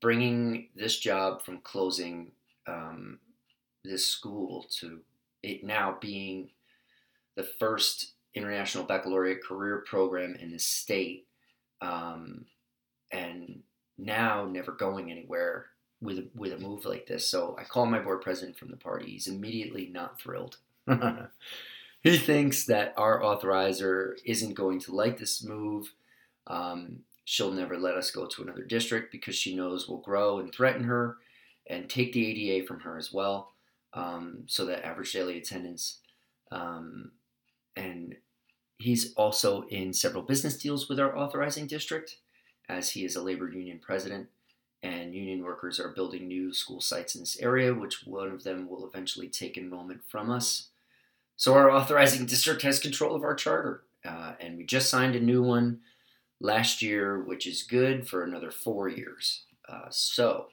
bringing 0.00 0.68
this 0.74 0.98
job 0.98 1.42
from 1.42 1.59
closing 1.59 2.33
um, 2.66 3.18
this 3.85 4.07
school 4.07 4.66
to 4.81 5.00
it 5.42 5.64
now 5.64 5.96
being 6.00 6.50
the 7.37 7.44
first 7.44 8.12
international 8.35 8.85
baccalaureate 8.85 9.44
career 9.44 9.85
program 9.87 10.37
in 10.37 10.52
the 10.52 10.59
state, 10.59 11.26
um, 11.81 12.44
and 13.11 13.62
now 13.98 14.46
never 14.46 14.72
going 14.72 15.11
anywhere 15.11 15.66
with 16.00 16.28
with 16.35 16.52
a 16.52 16.59
move 16.59 16.85
like 16.85 17.07
this. 17.07 17.28
So 17.28 17.57
I 17.59 17.64
call 17.64 17.87
my 17.87 18.00
board 18.00 18.20
president 18.20 18.59
from 18.59 18.70
the 18.70 18.76
party. 18.76 19.11
He's 19.12 19.28
immediately 19.28 19.90
not 19.92 20.20
thrilled. 20.20 20.59
he 22.03 22.17
thinks 22.19 22.65
that 22.67 22.95
our 22.97 23.21
authorizer 23.21 24.15
isn't 24.25 24.55
going 24.55 24.81
to 24.81 24.95
like 24.95 25.19
this 25.19 25.45
move. 25.45 25.93
Um, 26.47 27.01
she'll 27.25 27.53
never 27.53 27.79
let 27.79 27.95
us 27.95 28.11
go 28.11 28.27
to 28.27 28.43
another 28.43 28.65
district 28.65 29.12
because 29.12 29.37
she 29.37 29.55
knows 29.55 29.88
we'll 29.88 29.99
grow 29.99 30.38
and 30.38 30.53
threaten 30.53 30.85
her 30.85 31.19
and 31.69 31.88
take 31.88 32.12
the 32.12 32.27
ADA 32.27 32.67
from 32.67 32.81
her 32.81 32.99
as 32.99 33.12
well. 33.12 33.53
Um, 33.95 34.45
so 34.47 34.65
that 34.67 34.85
average 34.85 35.12
daily 35.12 35.38
attendance. 35.38 35.99
Um, 36.51 37.12
and 37.77 38.17
he's 38.79 39.15
also 39.15 39.62
in 39.69 39.93
several 39.93 40.23
business 40.23 40.57
deals 40.57 40.88
with 40.88 40.99
our 40.99 41.17
authorizing 41.17 41.67
district. 41.67 42.19
as 42.69 42.91
he 42.91 43.05
is 43.05 43.17
a 43.17 43.23
labor 43.23 43.51
union 43.51 43.79
president, 43.81 44.29
and 44.83 45.15
union 45.15 45.43
workers 45.43 45.79
are 45.79 45.91
building 45.91 46.27
new 46.27 46.53
school 46.53 46.81
sites 46.81 47.15
in 47.15 47.21
this 47.23 47.38
area, 47.38 47.75
which 47.75 48.05
one 48.07 48.31
of 48.31 48.45
them 48.45 48.69
will 48.69 48.87
eventually 48.87 49.29
take 49.29 49.57
enrollment 49.57 50.01
from 50.09 50.31
us. 50.31 50.69
So 51.37 51.55
our 51.55 51.71
authorizing 51.71 52.27
district 52.27 52.62
has 52.62 52.79
control 52.79 53.16
of 53.16 53.25
our 53.25 53.35
charter, 53.35 53.85
uh, 54.05 54.35
and 54.40 54.57
we 54.57 54.64
just 54.64 54.88
signed 54.88 55.16
a 55.16 55.21
new 55.21 55.42
one 55.42 55.81
last 56.40 56.83
year, 56.83 57.21
which 57.23 57.47
is 57.47 57.62
good 57.62 58.07
for 58.07 58.23
another 58.23 58.51
four 58.51 58.88
years. 58.88 59.45
Uh, 59.68 59.87
so 59.90 60.49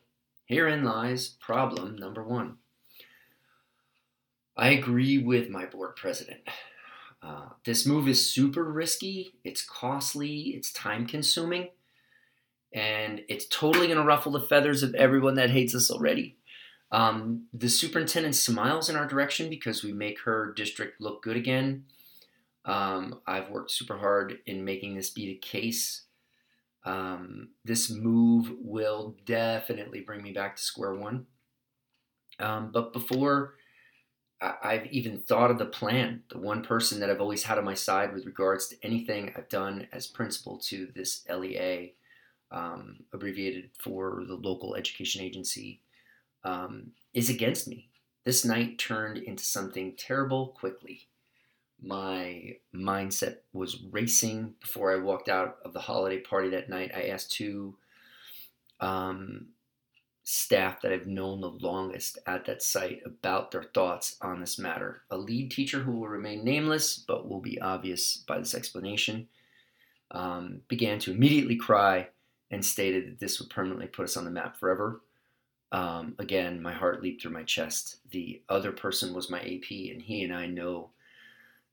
herein 0.46 0.84
lies 0.84 1.30
problem 1.40 1.96
number 1.96 2.24
one. 2.24 2.58
I 4.58 4.70
agree 4.70 5.18
with 5.18 5.50
my 5.50 5.66
board 5.66 5.96
president. 5.96 6.42
Uh, 7.22 7.50
this 7.66 7.86
move 7.86 8.08
is 8.08 8.30
super 8.30 8.64
risky, 8.64 9.34
it's 9.44 9.62
costly, 9.62 10.54
it's 10.56 10.72
time 10.72 11.06
consuming, 11.06 11.70
and 12.74 13.22
it's 13.28 13.46
totally 13.48 13.88
going 13.88 14.00
to 14.00 14.06
ruffle 14.06 14.32
the 14.32 14.42
feathers 14.42 14.84
of 14.84 14.96
everyone 14.96 15.36
that 15.36 15.50
hates 15.50 15.76
us 15.76 15.92
already. 15.92 16.38
Um, 16.92 17.46
the 17.54 17.70
superintendent 17.70 18.36
smiles 18.36 18.90
in 18.90 18.96
our 18.96 19.08
direction 19.08 19.50
because 19.50 19.84
we 19.84 19.94
make 19.94 20.22
her 20.22 20.54
district 20.54 21.00
look 21.00 21.22
good 21.22 21.38
again. 21.38 21.86
Um, 22.66 23.22
I've 23.28 23.50
worked 23.50 23.72
super 23.72 23.98
hard 23.98 24.40
in 24.46 24.66
making 24.66 24.96
this 24.96 25.10
be 25.10 25.28
the 25.28 25.36
case. 25.36 26.04
Um, 26.86 27.50
this 27.64 27.90
move 27.90 28.52
will 28.60 29.16
definitely 29.26 30.02
bring 30.02 30.24
me 30.24 30.32
back 30.32 30.56
to 30.56 30.62
square 30.62 30.96
one. 30.96 31.28
Um, 32.40 32.72
but 32.72 32.94
before 32.94 33.56
I- 34.42 34.76
have 34.76 34.88
even 34.88 35.20
thought 35.20 35.52
of 35.52 35.58
the 35.58 35.66
plan, 35.66 36.24
the 36.30 36.38
one 36.38 36.64
person 36.64 37.00
that 37.02 37.10
I've 37.10 37.20
always 37.20 37.44
had 37.44 37.58
on 37.58 37.66
my 37.66 37.74
side 37.74 38.14
with 38.14 38.26
regards 38.26 38.68
to 38.70 38.78
anything 38.82 39.34
I've 39.36 39.50
done 39.50 39.88
as 39.92 40.08
principal 40.08 40.58
to 40.60 40.88
this 40.96 41.26
LEA, 41.28 41.96
um, 42.50 43.04
abbreviated 43.12 43.72
for 43.78 44.24
the 44.26 44.36
local 44.36 44.76
education 44.76 45.22
agency, 45.22 45.82
um, 46.44 46.92
is 47.14 47.30
against 47.30 47.68
me. 47.68 47.90
This 48.26 48.46
night 48.46 48.78
turned 48.78 49.18
into 49.18 49.44
something 49.44 49.96
terrible 49.98 50.48
quickly. 50.50 51.08
My 51.82 52.58
mindset 52.76 53.38
was 53.54 53.84
racing 53.92 54.56
before 54.60 54.94
I 54.94 55.00
walked 55.00 55.30
out 55.30 55.58
of 55.64 55.74
the 55.74 55.80
holiday 55.80 56.20
party 56.20 56.50
that 56.50 56.70
night. 56.70 56.92
I 56.94 57.04
asked 57.04 57.32
two 57.32 57.76
um, 58.80 59.48
staff 60.24 60.82
that 60.82 60.92
I've 60.92 61.08
known 61.08 61.42
the 61.42 61.48
longest 61.48 62.20
at 62.28 62.46
that 62.46 62.62
site 62.62 63.02
about 63.06 63.52
their 63.52 63.64
thoughts 63.64 64.18
on 64.22 64.40
this 64.40 64.60
matter. 64.60 65.02
A 65.10 65.18
lead 65.18 65.50
teacher 65.50 65.80
who 65.80 65.94
will 65.94 66.08
remain 66.08 66.44
nameless 66.44 66.98
but 67.00 67.28
will 67.28 67.42
be 67.42 67.60
obvious 67.60 68.18
by 68.28 68.38
this 68.38 68.54
explanation 68.54 69.28
um, 70.12 70.62
began 70.68 71.00
to 71.00 71.12
immediately 71.12 71.56
cry 71.56 72.10
and 72.52 72.64
stated 72.64 73.08
that 73.08 73.20
this 73.20 73.40
would 73.40 73.50
permanently 73.50 73.88
put 73.88 74.06
us 74.06 74.18
on 74.18 74.26
the 74.26 74.32
map 74.32 74.58
forever. 74.58 75.02
Um, 75.72 76.16
again, 76.18 76.62
my 76.62 76.74
heart 76.74 77.04
leaped 77.04 77.22
through 77.22 77.32
my 77.32 77.44
chest. 77.44 77.98
The 78.12 78.42
other 78.50 78.72
person 78.72 79.14
was 79.14 79.30
my 79.30 79.40
AP, 79.40 79.70
and 79.70 80.02
he 80.02 80.24
and 80.24 80.34
I 80.34 80.48
know 80.48 80.90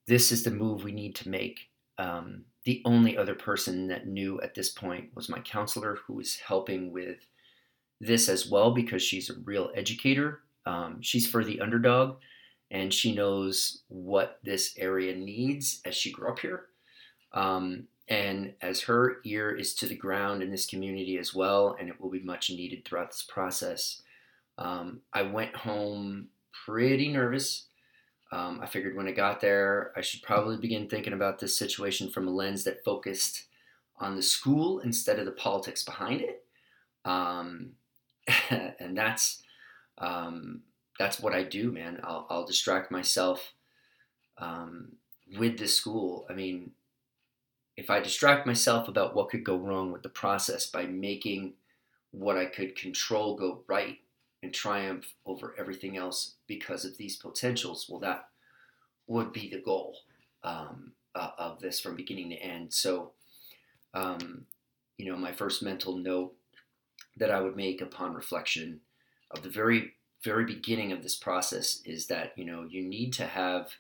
this 0.06 0.30
is 0.32 0.42
the 0.42 0.50
move 0.50 0.84
we 0.84 0.92
need 0.92 1.14
to 1.16 1.28
make. 1.28 1.68
Um, 1.98 2.44
the 2.64 2.82
only 2.84 3.16
other 3.16 3.34
person 3.34 3.88
that 3.88 4.06
knew 4.06 4.40
at 4.40 4.54
this 4.54 4.70
point 4.70 5.10
was 5.14 5.28
my 5.28 5.40
counselor, 5.40 5.98
who 6.06 6.14
was 6.14 6.36
helping 6.36 6.92
with 6.92 7.18
this 8.00 8.28
as 8.28 8.50
well 8.50 8.72
because 8.72 9.02
she's 9.02 9.30
a 9.30 9.38
real 9.44 9.70
educator. 9.74 10.40
Um, 10.66 11.00
she's 11.00 11.26
for 11.26 11.44
the 11.44 11.60
underdog, 11.60 12.16
and 12.70 12.92
she 12.92 13.14
knows 13.14 13.82
what 13.88 14.40
this 14.42 14.74
area 14.76 15.14
needs 15.14 15.80
as 15.84 15.94
she 15.94 16.12
grew 16.12 16.28
up 16.28 16.40
here. 16.40 16.66
Um, 17.32 17.86
and 18.08 18.54
as 18.60 18.82
her 18.82 19.18
ear 19.24 19.50
is 19.50 19.74
to 19.74 19.86
the 19.86 19.96
ground 19.96 20.42
in 20.42 20.50
this 20.50 20.66
community 20.66 21.18
as 21.18 21.34
well, 21.34 21.76
and 21.78 21.88
it 21.88 22.00
will 22.00 22.10
be 22.10 22.20
much 22.20 22.50
needed 22.50 22.84
throughout 22.84 23.10
this 23.10 23.26
process, 23.28 24.02
um, 24.58 25.00
I 25.12 25.22
went 25.22 25.54
home 25.56 26.28
pretty 26.64 27.08
nervous. 27.08 27.66
Um, 28.32 28.60
I 28.62 28.66
figured 28.66 28.96
when 28.96 29.08
I 29.08 29.12
got 29.12 29.40
there, 29.40 29.92
I 29.96 30.00
should 30.00 30.22
probably 30.22 30.56
begin 30.56 30.88
thinking 30.88 31.12
about 31.12 31.38
this 31.38 31.56
situation 31.56 32.10
from 32.10 32.28
a 32.28 32.30
lens 32.30 32.64
that 32.64 32.84
focused 32.84 33.44
on 33.98 34.16
the 34.16 34.22
school 34.22 34.80
instead 34.80 35.18
of 35.18 35.26
the 35.26 35.32
politics 35.32 35.82
behind 35.82 36.20
it. 36.20 36.44
Um, 37.04 37.72
and 38.50 38.96
that's 38.96 39.42
um, 39.98 40.62
that's 40.98 41.20
what 41.20 41.34
I 41.34 41.42
do, 41.42 41.72
man. 41.72 42.00
I'll, 42.02 42.26
I'll 42.30 42.46
distract 42.46 42.90
myself 42.90 43.52
um, 44.38 44.92
with 45.38 45.58
the 45.58 45.68
school. 45.68 46.26
I 46.28 46.34
mean, 46.34 46.72
if 47.76 47.90
I 47.90 48.00
distract 48.00 48.46
myself 48.46 48.88
about 48.88 49.14
what 49.14 49.28
could 49.28 49.44
go 49.44 49.56
wrong 49.56 49.92
with 49.92 50.02
the 50.02 50.08
process 50.08 50.66
by 50.66 50.86
making 50.86 51.54
what 52.10 52.38
I 52.38 52.46
could 52.46 52.74
control 52.76 53.36
go 53.36 53.62
right 53.68 53.98
and 54.42 54.52
triumph 54.52 55.14
over 55.26 55.54
everything 55.58 55.96
else 55.96 56.34
because 56.46 56.84
of 56.84 56.96
these 56.96 57.16
potentials, 57.16 57.86
well, 57.88 58.00
that 58.00 58.28
would 59.06 59.32
be 59.32 59.50
the 59.50 59.60
goal 59.60 59.98
um, 60.42 60.92
uh, 61.14 61.30
of 61.38 61.60
this 61.60 61.80
from 61.80 61.96
beginning 61.96 62.30
to 62.30 62.36
end. 62.36 62.72
So, 62.72 63.12
um, 63.92 64.46
you 64.96 65.10
know, 65.10 65.16
my 65.16 65.32
first 65.32 65.62
mental 65.62 65.96
note 65.96 66.34
that 67.16 67.30
I 67.30 67.40
would 67.40 67.56
make 67.56 67.80
upon 67.80 68.14
reflection 68.14 68.80
of 69.30 69.42
the 69.42 69.50
very, 69.50 69.92
very 70.22 70.44
beginning 70.44 70.92
of 70.92 71.02
this 71.02 71.16
process 71.16 71.82
is 71.84 72.06
that, 72.06 72.32
you 72.36 72.44
know, 72.44 72.64
you 72.64 72.82
need 72.82 73.12
to 73.14 73.26
have 73.26 73.72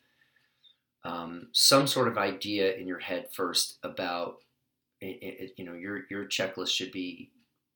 um, 1.06 1.48
some 1.52 1.86
sort 1.86 2.08
of 2.08 2.18
idea 2.18 2.74
in 2.74 2.86
your 2.86 2.98
head 2.98 3.28
first 3.32 3.78
about 3.84 4.38
it, 5.00 5.18
it, 5.22 5.52
you 5.56 5.64
know 5.64 5.74
your 5.74 6.02
your 6.10 6.24
checklist 6.24 6.70
should 6.70 6.90
be 6.90 7.30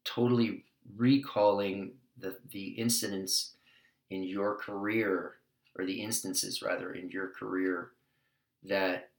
totally 0.04 0.64
recalling 0.96 1.92
the 2.18 2.36
the 2.50 2.68
incidents 2.70 3.52
in 4.10 4.24
your 4.24 4.56
career 4.56 5.34
or 5.78 5.86
the 5.86 6.02
instances 6.02 6.60
rather 6.60 6.92
in 6.92 7.08
your 7.10 7.28
career 7.28 7.90
that 8.64 9.10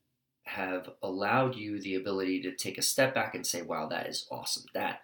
have 0.44 0.90
allowed 1.02 1.56
you 1.56 1.80
the 1.80 1.96
ability 1.96 2.42
to 2.42 2.52
take 2.52 2.78
a 2.78 2.82
step 2.82 3.16
back 3.16 3.34
and 3.34 3.48
say 3.48 3.62
wow 3.62 3.88
that 3.88 4.08
is 4.08 4.28
awesome. 4.30 4.64
That 4.74 5.04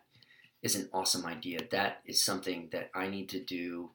is 0.62 0.76
an 0.76 0.90
awesome 0.92 1.26
idea. 1.26 1.60
That 1.72 2.02
is 2.06 2.22
something 2.22 2.68
that 2.72 2.90
i 2.94 3.08
need 3.08 3.30
to 3.30 3.40
do 3.40 3.92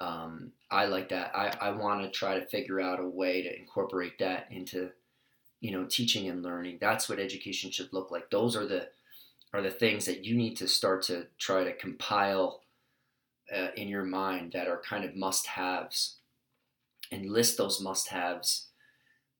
um, 0.00 0.52
I 0.70 0.86
like 0.86 1.08
that. 1.08 1.32
I, 1.34 1.56
I 1.60 1.70
want 1.70 2.02
to 2.02 2.10
try 2.10 2.38
to 2.38 2.46
figure 2.46 2.80
out 2.80 3.00
a 3.00 3.08
way 3.08 3.42
to 3.42 3.58
incorporate 3.58 4.18
that 4.18 4.46
into, 4.50 4.90
you 5.60 5.72
know, 5.72 5.84
teaching 5.84 6.28
and 6.28 6.42
learning. 6.42 6.78
That's 6.80 7.08
what 7.08 7.18
education 7.18 7.70
should 7.70 7.92
look 7.92 8.10
like. 8.10 8.30
Those 8.30 8.56
are 8.56 8.66
the 8.66 8.88
are 9.54 9.62
the 9.62 9.70
things 9.70 10.04
that 10.04 10.24
you 10.24 10.36
need 10.36 10.56
to 10.58 10.68
start 10.68 11.02
to 11.02 11.26
try 11.38 11.64
to 11.64 11.72
compile 11.72 12.60
uh, 13.54 13.68
in 13.76 13.88
your 13.88 14.04
mind 14.04 14.52
that 14.52 14.68
are 14.68 14.82
kind 14.82 15.04
of 15.04 15.16
must-haves, 15.16 16.16
and 17.10 17.30
list 17.30 17.56
those 17.56 17.80
must-haves, 17.80 18.68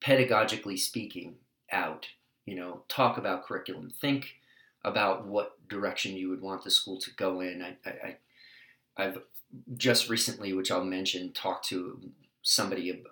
pedagogically 0.02 0.78
speaking, 0.78 1.34
out. 1.70 2.06
You 2.46 2.56
know, 2.56 2.84
talk 2.88 3.18
about 3.18 3.44
curriculum. 3.44 3.90
Think 3.90 4.36
about 4.82 5.26
what 5.26 5.68
direction 5.68 6.16
you 6.16 6.30
would 6.30 6.40
want 6.40 6.64
the 6.64 6.70
school 6.70 6.98
to 6.98 7.14
go 7.14 7.42
in. 7.42 7.62
I, 7.62 7.76
I, 7.86 8.16
I've 8.96 9.18
just 9.76 10.08
recently, 10.08 10.52
which 10.52 10.70
I'll 10.70 10.84
mention, 10.84 11.32
talked 11.32 11.68
to 11.68 12.00
somebody 12.42 13.02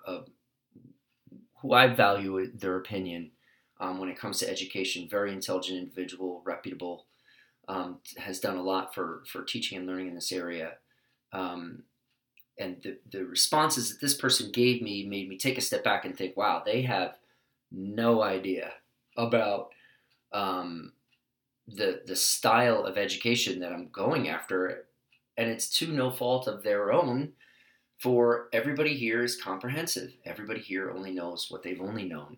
who 1.62 1.72
I 1.72 1.88
value 1.88 2.50
their 2.52 2.76
opinion 2.76 3.32
um, 3.80 3.98
when 3.98 4.08
it 4.08 4.18
comes 4.18 4.38
to 4.38 4.50
education. 4.50 5.08
Very 5.10 5.32
intelligent 5.32 5.78
individual, 5.78 6.42
reputable, 6.44 7.06
um, 7.68 7.98
has 8.18 8.40
done 8.40 8.56
a 8.56 8.62
lot 8.62 8.94
for 8.94 9.24
for 9.30 9.42
teaching 9.42 9.78
and 9.78 9.86
learning 9.86 10.08
in 10.08 10.14
this 10.14 10.32
area. 10.32 10.74
Um, 11.32 11.84
and 12.58 12.82
the, 12.82 12.98
the 13.10 13.24
responses 13.24 13.90
that 13.90 14.00
this 14.00 14.14
person 14.14 14.50
gave 14.50 14.80
me 14.80 15.06
made 15.06 15.28
me 15.28 15.36
take 15.36 15.58
a 15.58 15.62
step 15.62 15.84
back 15.84 16.04
and 16.04 16.16
think, 16.16 16.36
wow, 16.36 16.62
they 16.64 16.82
have 16.82 17.18
no 17.70 18.22
idea 18.22 18.72
about 19.16 19.72
um, 20.32 20.92
the 21.68 22.02
the 22.06 22.16
style 22.16 22.84
of 22.84 22.96
education 22.96 23.60
that 23.60 23.72
I'm 23.72 23.88
going 23.88 24.28
after 24.28 24.85
and 25.36 25.50
it's 25.50 25.68
to 25.78 25.88
no 25.88 26.10
fault 26.10 26.46
of 26.46 26.62
their 26.62 26.92
own. 26.92 27.32
For 27.98 28.48
everybody 28.52 28.94
here 28.94 29.22
is 29.22 29.40
comprehensive. 29.40 30.12
Everybody 30.24 30.60
here 30.60 30.90
only 30.90 31.12
knows 31.12 31.46
what 31.48 31.62
they've 31.62 31.80
only 31.80 32.04
known. 32.04 32.36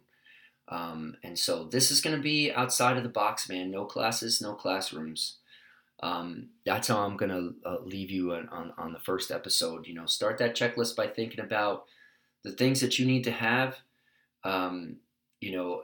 Um, 0.68 1.16
and 1.24 1.38
so 1.38 1.64
this 1.64 1.90
is 1.90 2.00
going 2.00 2.14
to 2.14 2.22
be 2.22 2.52
outside 2.52 2.96
of 2.96 3.02
the 3.02 3.08
box, 3.08 3.48
man. 3.48 3.70
No 3.70 3.84
classes, 3.84 4.40
no 4.40 4.54
classrooms. 4.54 5.38
Um, 6.00 6.50
that's 6.64 6.88
how 6.88 7.00
I'm 7.00 7.16
going 7.16 7.30
to 7.30 7.68
uh, 7.68 7.78
leave 7.84 8.10
you 8.10 8.34
on, 8.34 8.48
on, 8.50 8.72
on, 8.78 8.92
the 8.92 9.00
first 9.00 9.32
episode. 9.32 9.86
You 9.86 9.94
know, 9.94 10.06
start 10.06 10.38
that 10.38 10.54
checklist 10.54 10.94
by 10.94 11.08
thinking 11.08 11.40
about 11.40 11.86
the 12.44 12.52
things 12.52 12.80
that 12.80 12.98
you 12.98 13.06
need 13.06 13.24
to 13.24 13.32
have. 13.32 13.78
Um, 14.44 14.98
you 15.40 15.56
know, 15.56 15.82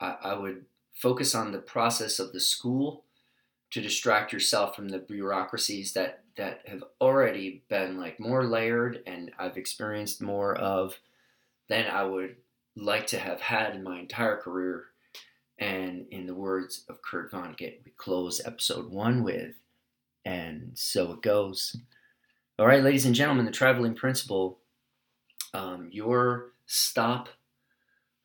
I, 0.00 0.16
I 0.22 0.34
would 0.34 0.64
focus 0.94 1.36
on 1.36 1.52
the 1.52 1.58
process 1.58 2.18
of 2.18 2.32
the 2.32 2.40
school 2.40 3.04
to 3.70 3.80
distract 3.80 4.32
yourself 4.32 4.74
from 4.74 4.88
the 4.88 4.98
bureaucracies 4.98 5.92
that 5.92 6.23
that 6.36 6.60
have 6.66 6.82
already 7.00 7.64
been 7.68 7.98
like 7.98 8.18
more 8.18 8.44
layered 8.44 9.02
and 9.06 9.30
I've 9.38 9.56
experienced 9.56 10.20
more 10.20 10.56
of 10.56 10.98
than 11.68 11.86
I 11.86 12.04
would 12.04 12.36
like 12.76 13.06
to 13.08 13.18
have 13.18 13.40
had 13.40 13.74
in 13.74 13.82
my 13.82 13.98
entire 13.98 14.36
career. 14.36 14.86
And 15.58 16.06
in 16.10 16.26
the 16.26 16.34
words 16.34 16.84
of 16.88 17.00
Kurt 17.02 17.30
Vonnegut, 17.30 17.84
we 17.84 17.92
close 17.96 18.44
episode 18.44 18.90
one 18.90 19.22
with, 19.22 19.54
and 20.24 20.72
so 20.74 21.12
it 21.12 21.22
goes. 21.22 21.76
All 22.58 22.66
right, 22.66 22.82
ladies 22.82 23.06
and 23.06 23.14
gentlemen, 23.14 23.44
the 23.46 23.52
traveling 23.52 23.94
principal, 23.94 24.58
um, 25.54 25.88
your 25.92 26.54
stop 26.66 27.28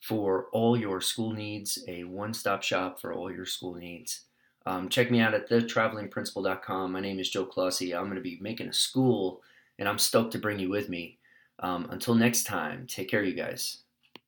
for 0.02 0.48
all 0.54 0.76
your 0.76 1.02
school 1.02 1.32
needs, 1.32 1.84
a 1.88 2.04
one 2.04 2.34
stop 2.34 2.63
shop 2.63 3.00
for 3.00 3.13
all 3.13 3.32
your 3.32 3.45
school 3.45 3.76
needs. 3.76 4.22
Um, 4.65 4.89
check 4.89 5.10
me 5.10 5.19
out 5.19 5.34
at 5.34 5.50
thetravelingprincipal.com. 5.50 6.91
My 6.91 7.00
name 7.00 7.19
is 7.19 7.30
Joe 7.30 7.45
Clossy. 7.45 7.95
I'm 7.95 8.06
going 8.06 8.15
to 8.15 8.22
be 8.22 8.38
making 8.41 8.67
a 8.67 8.74
school, 8.74 9.41
and 9.78 9.88
I'm 9.88 9.98
stoked 9.98 10.34
to 10.34 10.39
bring 10.39 10.60
you 10.60 10.69
with 10.69 10.89
me. 10.89 11.17
Um, 11.60 11.88
until 11.89 12.15
next 12.15 12.43
time, 12.43 12.86
take 12.88 13.10
care, 13.10 13.24
you 13.24 13.34
guys. 13.34 13.80